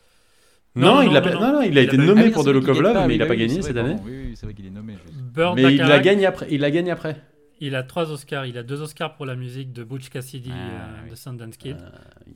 [0.74, 1.40] Non, Non, il non, a, non, non.
[1.40, 3.14] non, non, il a été nommé Ah oui, pour The Look of Love, pas- mais
[3.14, 3.97] il a oui, pas gagné cette année.
[4.05, 4.97] Oui, oui, c'est vrai qu'il est nommé.
[5.12, 6.47] Bird Mais il l'a gagné après.
[6.51, 7.22] Il l'a gagné après.
[7.61, 8.47] il a trois Oscars.
[8.47, 11.11] Il a deux Oscars pour la musique de Butch Cassidy Ah, euh, oui.
[11.11, 11.76] de Sundance Kid.
[11.78, 11.90] Euh,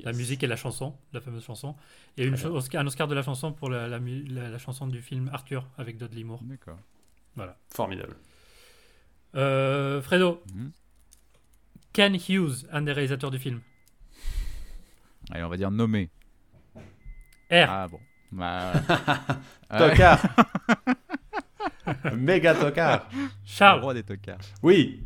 [0.05, 1.75] La musique et la chanson, la fameuse chanson.
[2.17, 4.87] Et une cho- Oscar- un Oscar de la chanson pour la, la la- la chanson
[4.87, 6.41] du film Arthur avec Dudley Moore.
[6.45, 6.79] D'accord.
[7.75, 8.15] Formidable.
[9.39, 10.73] Euh, Fredo, Mhm.
[11.93, 13.61] Ken Hughes, un des réalisateurs du film.
[15.31, 16.11] Allez, on va dire nommé.
[17.51, 17.67] R.
[17.69, 18.01] Ah bon.
[18.33, 19.79] Bah, ouais.
[19.91, 20.23] Tocard.
[22.17, 23.09] Méga tocard.
[23.15, 24.39] Le Charles, roi des tocards.
[24.63, 25.03] Oui.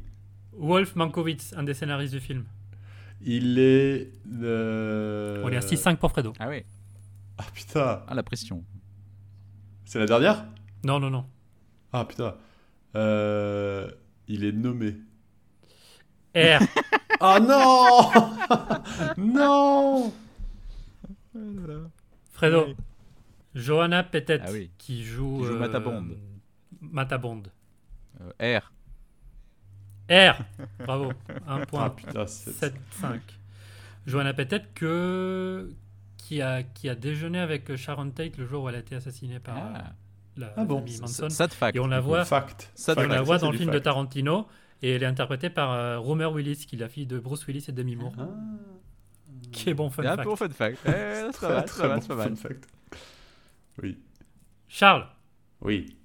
[0.52, 2.44] Wolf Mankiewicz, un des scénaristes du film.
[3.20, 4.10] Il est.
[4.42, 6.32] euh, On est à 6-5 pour Fredo.
[6.40, 6.64] Ah oui.
[7.38, 8.02] Ah putain.
[8.08, 8.64] Ah, la pression.
[9.84, 10.44] C'est la dernière?
[10.84, 11.26] Non, non, non.
[11.92, 12.34] Ah putain.
[12.96, 13.88] Euh,
[14.28, 14.96] Il est nommé.
[16.36, 16.60] R.
[17.24, 18.10] Ah non
[19.16, 20.12] Non
[22.32, 22.64] Fredo.
[22.66, 22.76] Oui.
[23.54, 24.70] Johanna Pettet, Ah oui.
[24.78, 25.38] qui joue.
[25.40, 26.08] Qui joue euh, Mata Bond.
[26.80, 27.42] Mata Bond.
[28.40, 28.72] Euh, R.
[30.10, 30.42] R.
[30.84, 31.12] Bravo.
[31.46, 31.90] Un Ah point.
[31.90, 32.50] putain, c'est-
[33.00, 33.20] 7-5.
[34.06, 35.70] Joanna peut-être que
[36.16, 39.38] qui a, qui a déjeuné avec Sharon Tate le jour où elle a été assassinée
[39.38, 39.92] par Ah.
[40.36, 40.78] La Ah bon.
[40.78, 41.28] famille Manson.
[41.50, 41.76] Fact.
[41.76, 42.72] Et on la voit, Fact.
[42.78, 43.08] On fact.
[43.08, 43.84] la voit c'est dans le film de fact.
[43.84, 44.46] Tarantino
[44.82, 47.64] et elle est interprétée par euh, Romer Willis, qui est la fille de Bruce Willis
[47.68, 48.14] et Demi Moore.
[48.18, 48.28] Ah.
[49.52, 50.28] Qui est bon fun Et un fact.
[50.28, 50.78] peu fun fact.
[50.86, 50.90] Eh,
[51.32, 52.00] c'est pas mal.
[52.02, 52.68] fun fact.
[53.82, 53.98] Oui.
[54.68, 55.06] Charles,
[55.60, 55.96] Oui.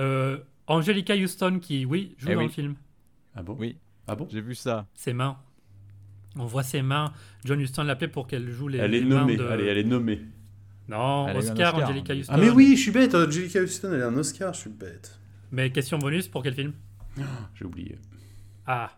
[0.00, 2.46] euh, Angelica Houston qui, oui, joue Eh dans oui.
[2.46, 2.74] le film.
[3.34, 3.56] Ah bon?
[3.58, 3.76] Oui,
[4.08, 4.26] Ah bon?
[4.30, 4.86] J'ai vu ça.
[4.94, 5.36] Ses mains.
[6.38, 7.12] On voit ses mains.
[7.44, 9.36] John Huston l'appelait pour qu'elle joue les, Elle est les mains nommée.
[9.36, 9.44] de...
[9.46, 10.20] Allez, elle est nommée.
[10.88, 12.16] Non, Oscar, Oscar, Angelica hein.
[12.16, 12.32] Houston.
[12.34, 13.14] Ah mais oui, je suis bête.
[13.14, 14.54] Angelica Houston, elle a un Oscar.
[14.54, 15.18] Je suis bête.
[15.50, 16.72] Mais question bonus pour quel film?
[17.54, 17.98] J'ai oublié.
[18.66, 18.92] Ah,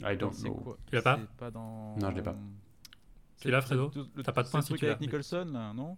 [0.00, 0.54] I don't know.
[0.54, 1.18] quoi Tu l'as pas?
[1.20, 1.96] C'est pas dans.
[1.96, 2.36] Non, je l'ai pas.
[3.40, 3.92] Tu l'as, Fredo?
[4.24, 4.92] T'as pas de point si tu l'as.
[4.92, 5.96] avec Nicholson, là, non?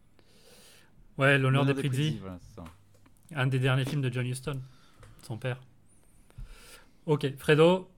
[1.17, 2.19] Ouais, l'honneur des L'honneur Prizzi.
[2.21, 2.39] voilà.
[3.35, 4.61] Un des derniers films de John Huston,
[5.23, 5.61] son père.
[7.07, 7.91] Ok, Fredo,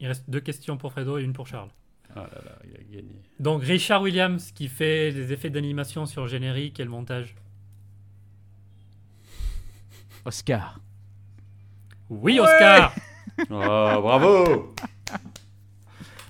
[0.00, 1.70] il reste deux questions pour Fredo et une pour Charles.
[2.14, 3.14] Ah là là, il a gagné.
[3.40, 7.34] Donc Richard Williams qui fait les effets d'animation sur le générique et le montage?
[10.24, 10.78] Oscar.
[12.08, 12.94] Oui, Oscar
[13.50, 14.74] Oh, bravo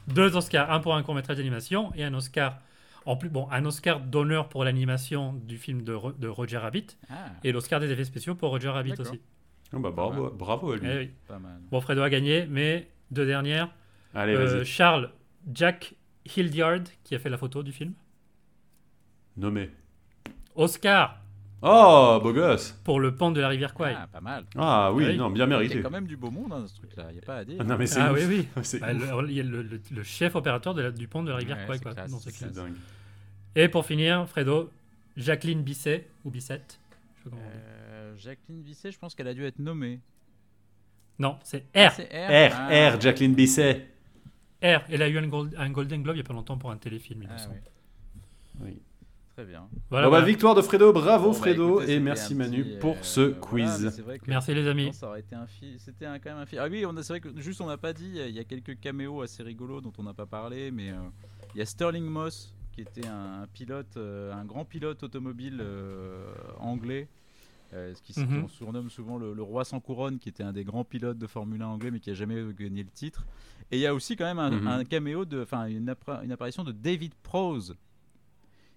[0.09, 2.59] Deux Oscars, un pour un court métrage d'animation et un Oscar.
[3.05, 6.97] En plus, bon, un Oscar d'honneur pour l'animation du film de, Ro- de Roger Rabbit
[7.11, 9.20] Ah, et l'Oscar des effets spéciaux pour Roger Rabbit aussi.
[9.72, 10.87] Oh, bah, bravo, bravo à lui.
[10.89, 11.11] Eh oui.
[11.26, 11.59] pas mal.
[11.70, 13.68] Bon, Fredo a gagné, mais deux dernières.
[14.14, 14.64] Allez, Euh.
[14.64, 15.11] Charles,
[15.53, 15.95] Jack
[16.36, 17.93] Hildyard qui a fait la photo du film.
[19.36, 19.70] Nommé.
[20.55, 21.18] Oscar
[21.64, 23.95] Oh, beau gosse pour le pont de la rivière Kwai.
[23.97, 24.45] Ah, pas mal.
[24.57, 25.16] Ah oui, Oui.
[25.16, 25.78] non, bien Il y mérité.
[25.78, 27.57] a quand même du beau monde dans ce truc-là, il n'y a pas à dire.
[27.61, 28.18] Ah, non, mais c'est Ah ouf.
[28.28, 28.78] oui, oui.
[28.80, 31.30] Bah, le, il y a le- le- le chef opérateur de la- du pont de
[31.30, 31.95] la rivière Ouais, Kwai, c'est quoi.
[31.95, 32.74] classe, dingue.
[33.55, 34.70] Et pour finir, Fredo,
[35.16, 36.80] Jacqueline Bisset, ou Bissette.
[37.24, 37.36] je sais.
[37.38, 40.01] Euh, Jacqueline Bisset, je pense qu'elle a dû être nommée.
[41.20, 41.93] Non, c'est Ah, R.
[41.93, 42.09] c'est
[42.49, 42.97] R, Ah.
[42.97, 43.86] R, Jacqueline Bisset.
[44.63, 44.81] R.
[44.91, 46.77] Elle a eu un, gold- un Golden Globe il y a pas longtemps pour un
[46.77, 47.63] téléfilm, il me Ah, semble.
[48.61, 48.71] oui.
[48.73, 48.83] Oui.
[49.35, 49.67] Très bien.
[49.89, 50.27] Voilà, Bon, bah, voilà.
[50.27, 53.21] victoire de Fredo, bravo Bon, bah, Fredo, écoutez, et merci Manu petit, pour euh, ce
[53.23, 53.81] voilà, quiz.
[53.85, 54.87] mais c'est vrai que- Merci les amis.
[54.87, 56.61] Non, ça aurait été un fi- C'était quand même un film.
[56.63, 58.13] Ah oui, c'est vrai que juste on n'a pas dit.
[58.15, 60.97] Il y a quelques caméos assez rigolos dont on n'a pas parlé, mais euh,
[61.55, 66.27] il y a Sterling Moss qui était un pilote, euh, un grand pilote automobile euh,
[66.59, 67.09] anglais.
[67.75, 68.43] Euh, ce qui Mhm.
[68.43, 71.27] qu'on surnomme souvent le, le roi sans couronne, qui était un des grands pilotes de
[71.27, 73.27] Formule 1 anglais, mais qui a jamais gagné le titre.
[73.70, 74.66] Et il y a aussi quand même un, Mhm.
[74.68, 77.75] un caméo de, enfin une, une apparition de David Prose,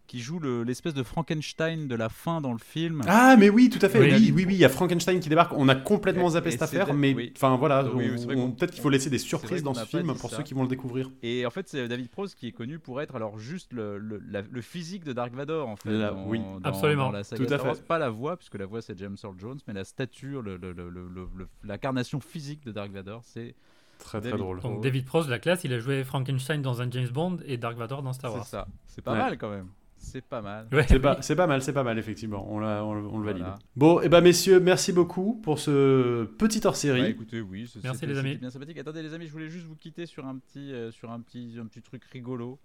[0.07, 3.01] qui joue le- l'espèce de Frankenstein de la fin dans le film.
[3.07, 3.99] Ah, mais oui, tout à fait.
[3.99, 4.11] Oui.
[4.13, 5.53] Oui, oui, oui, il y a Frankenstein qui débarque.
[5.55, 7.33] On a complètement Et- zappé et cette c'est affaire, mais oui.
[7.35, 9.63] enfin voilà, Oui, on- c'est vrai on- qu'on- peut-être qu'il faut laisser des c'est surprises
[9.63, 10.37] dans ce film pour ça.
[10.37, 11.09] ceux qui vont le découvrir.
[11.23, 14.21] Et en fait, c'est David Prose qui est connu pour être alors juste le, le,
[14.29, 15.89] la- le physique de Dark Vador en fait.
[15.89, 16.39] La- dans- oui.
[16.39, 17.05] dans- Absolument.
[17.07, 17.75] dans la saga Tout à Wars.
[17.77, 17.85] fait.
[17.85, 20.71] Pas la voix, puisque la voix c'est James Earl Jones, mais la stature, le- le-
[20.71, 23.55] le- le- le- le- l'incarnation physique de Dark Vador, c'est
[23.97, 24.59] Très très David drôle.
[24.61, 27.77] Donc David Prose, la classe, il a joué Frankenstein dans un James Bond et Dark
[27.77, 28.45] Vador dans Star c'est Wars.
[28.45, 28.67] ça.
[28.87, 29.17] C'est pas Ouais.
[29.19, 29.67] mal quand même.
[29.97, 30.67] C'est pas mal.
[30.71, 30.99] Ouais, C'est oui.
[30.99, 32.45] pas, c'est pas mal, c'est pas mal, effectivement.
[32.51, 33.41] On, l'a- on, le- on le valide.
[33.43, 33.59] Voilà.
[33.75, 37.01] Bon, et ben messieurs, merci beaucoup pour ce petit hors-série.
[37.01, 38.35] Bah, écoutez, oui, c'est- Merci, les amis.
[38.37, 38.77] bien sympathique.
[38.77, 41.55] Attendez les amis, je voulais juste vous quitter sur un petit, euh, sur un petit,
[41.59, 42.59] un petit truc rigolo.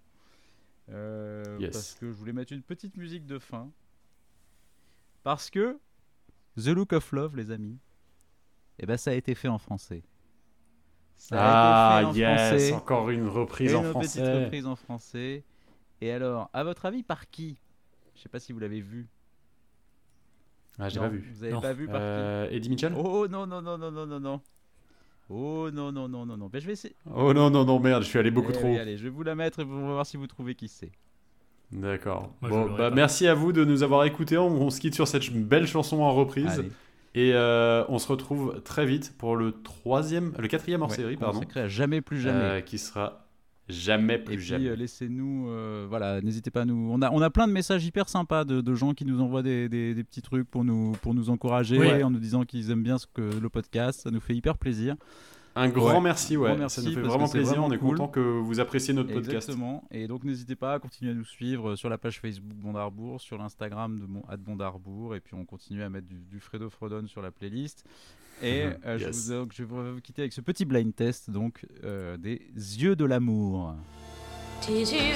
[0.89, 1.71] Euh, Yes.
[1.71, 3.69] Parce que je voulais mettre une petite musique de fin.
[5.23, 5.77] Parce que
[6.57, 7.77] The Look of Love, les amis,
[8.79, 10.03] eh ben ça a été fait en français.
[11.15, 12.73] Ça ah, a été fait en yes, français.
[12.73, 14.21] encore une reprise Et en une français.
[14.21, 15.43] petite reprise en français.
[16.01, 17.57] Et alors, à votre avis, par qui
[18.15, 19.07] Je sais pas si vous l'avez vu.
[20.79, 21.23] Ah, j'ai pas vu.
[21.33, 21.61] Vous avez Non.
[21.61, 24.41] pas vu par qui Euh, Eddie Mitchell Oh non non non non non non non.
[25.29, 26.47] Oh non non non non non.
[26.47, 26.95] Ben, je vais essayer.
[27.13, 28.67] Oh non, non, non, merde, je suis allé beaucoup Eh trop.
[28.67, 30.67] oui, allez, je vais vous la mettre et on va voir si vous trouvez qui
[30.67, 30.91] c'est.
[31.71, 32.33] D'accord.
[32.41, 32.91] Bon, bah, pas.
[32.91, 34.37] merci à vous de nous avoir écoutés.
[34.37, 36.59] On, on se quitte sur cette belle chanson en reprise.
[36.59, 36.71] Allez.
[37.13, 41.17] Et euh, on se retrouve très vite pour le troisième, le quatrième hors série, Ouais,
[41.19, 41.39] pardon.
[41.39, 42.39] consacré à jamais plus jamais.
[42.39, 43.20] euh, qui sera
[43.71, 44.67] jamais plus et puis jamais.
[44.67, 46.89] euh, laissez-nous, euh, voilà, n'hésitez pas à nous.
[46.91, 49.41] On a, on a plein de messages hyper sympas de, de gens qui nous envoient
[49.43, 52.03] des, des- des petits trucs pour nous, pour nous encourager, Oui.
[52.03, 54.01] en nous disant qu'ils aiment bien ce que, le podcast.
[54.01, 54.95] Ça nous fait hyper plaisir.
[55.55, 56.49] Un grand Ouais, merci, un ouais.
[56.49, 57.53] grand merci, ça nous fait vraiment plaisir.
[57.53, 57.97] vraiment on est cool.
[57.97, 59.49] content que vous appréciez notre podcast.
[59.49, 59.83] Exactement.
[59.91, 63.37] Et donc n'hésitez pas à continuer à nous suivre sur la page Facebook Bondarbourg, sur
[63.37, 67.21] l'Instagram de mon Bondarbourg, et puis on continue à mettre du, du Fredo Frodon sur
[67.21, 67.83] la playlist.
[68.41, 71.65] Et euh, je, vous, donc, je vais vous quitter avec ce petit blind test donc
[71.83, 73.75] euh, des yeux de l'amour.
[74.65, 75.15] Tes yeux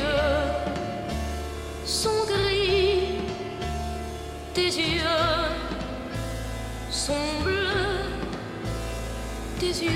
[1.86, 3.20] sont gris,
[4.54, 5.02] tes yeux
[6.90, 7.14] sont
[7.44, 7.95] bleus,
[9.66, 9.92] tes yeux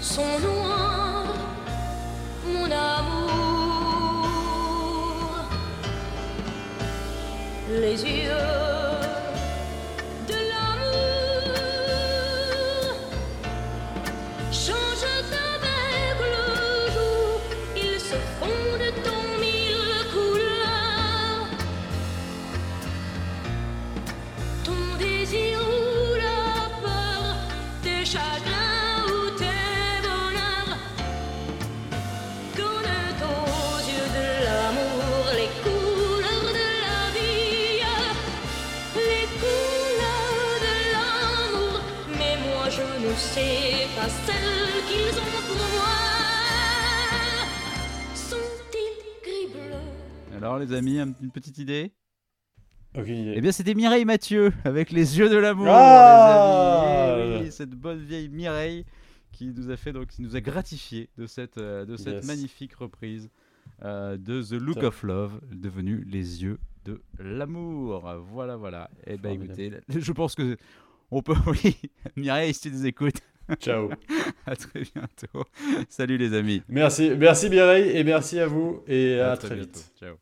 [0.00, 1.34] sont noirs,
[2.44, 4.24] mon amour.
[7.68, 8.81] Les yeux
[50.42, 51.92] Alors les amis, un- une petite idée
[52.94, 53.32] idée.
[53.36, 55.66] Eh bien c'était Mireille Mathieu avec les yeux de l'amour.
[55.70, 57.16] Ah.
[57.18, 58.84] Eh oui, cette bonne vieille Mireille
[59.32, 62.26] qui nous a fait donc qui nous a gratifié de cette euh, de cette Yes.
[62.26, 63.30] magnifique reprise
[63.84, 64.84] euh, de The Look Top.
[64.84, 68.12] of Love devenu les yeux de l'amour.
[68.32, 68.90] Voilà voilà.
[69.06, 69.82] Et ben Formidable.
[69.86, 70.56] écoutez, je pense que
[71.10, 71.76] on peut oui
[72.16, 73.20] Mireille si tu nous écoutes.
[73.60, 73.90] Ciao.
[74.46, 75.44] À très bientôt.
[75.88, 76.62] Salut les amis.
[76.68, 79.92] Merci, merci Mireille et merci à vous et à, très, vite.
[79.98, 80.16] Ciao.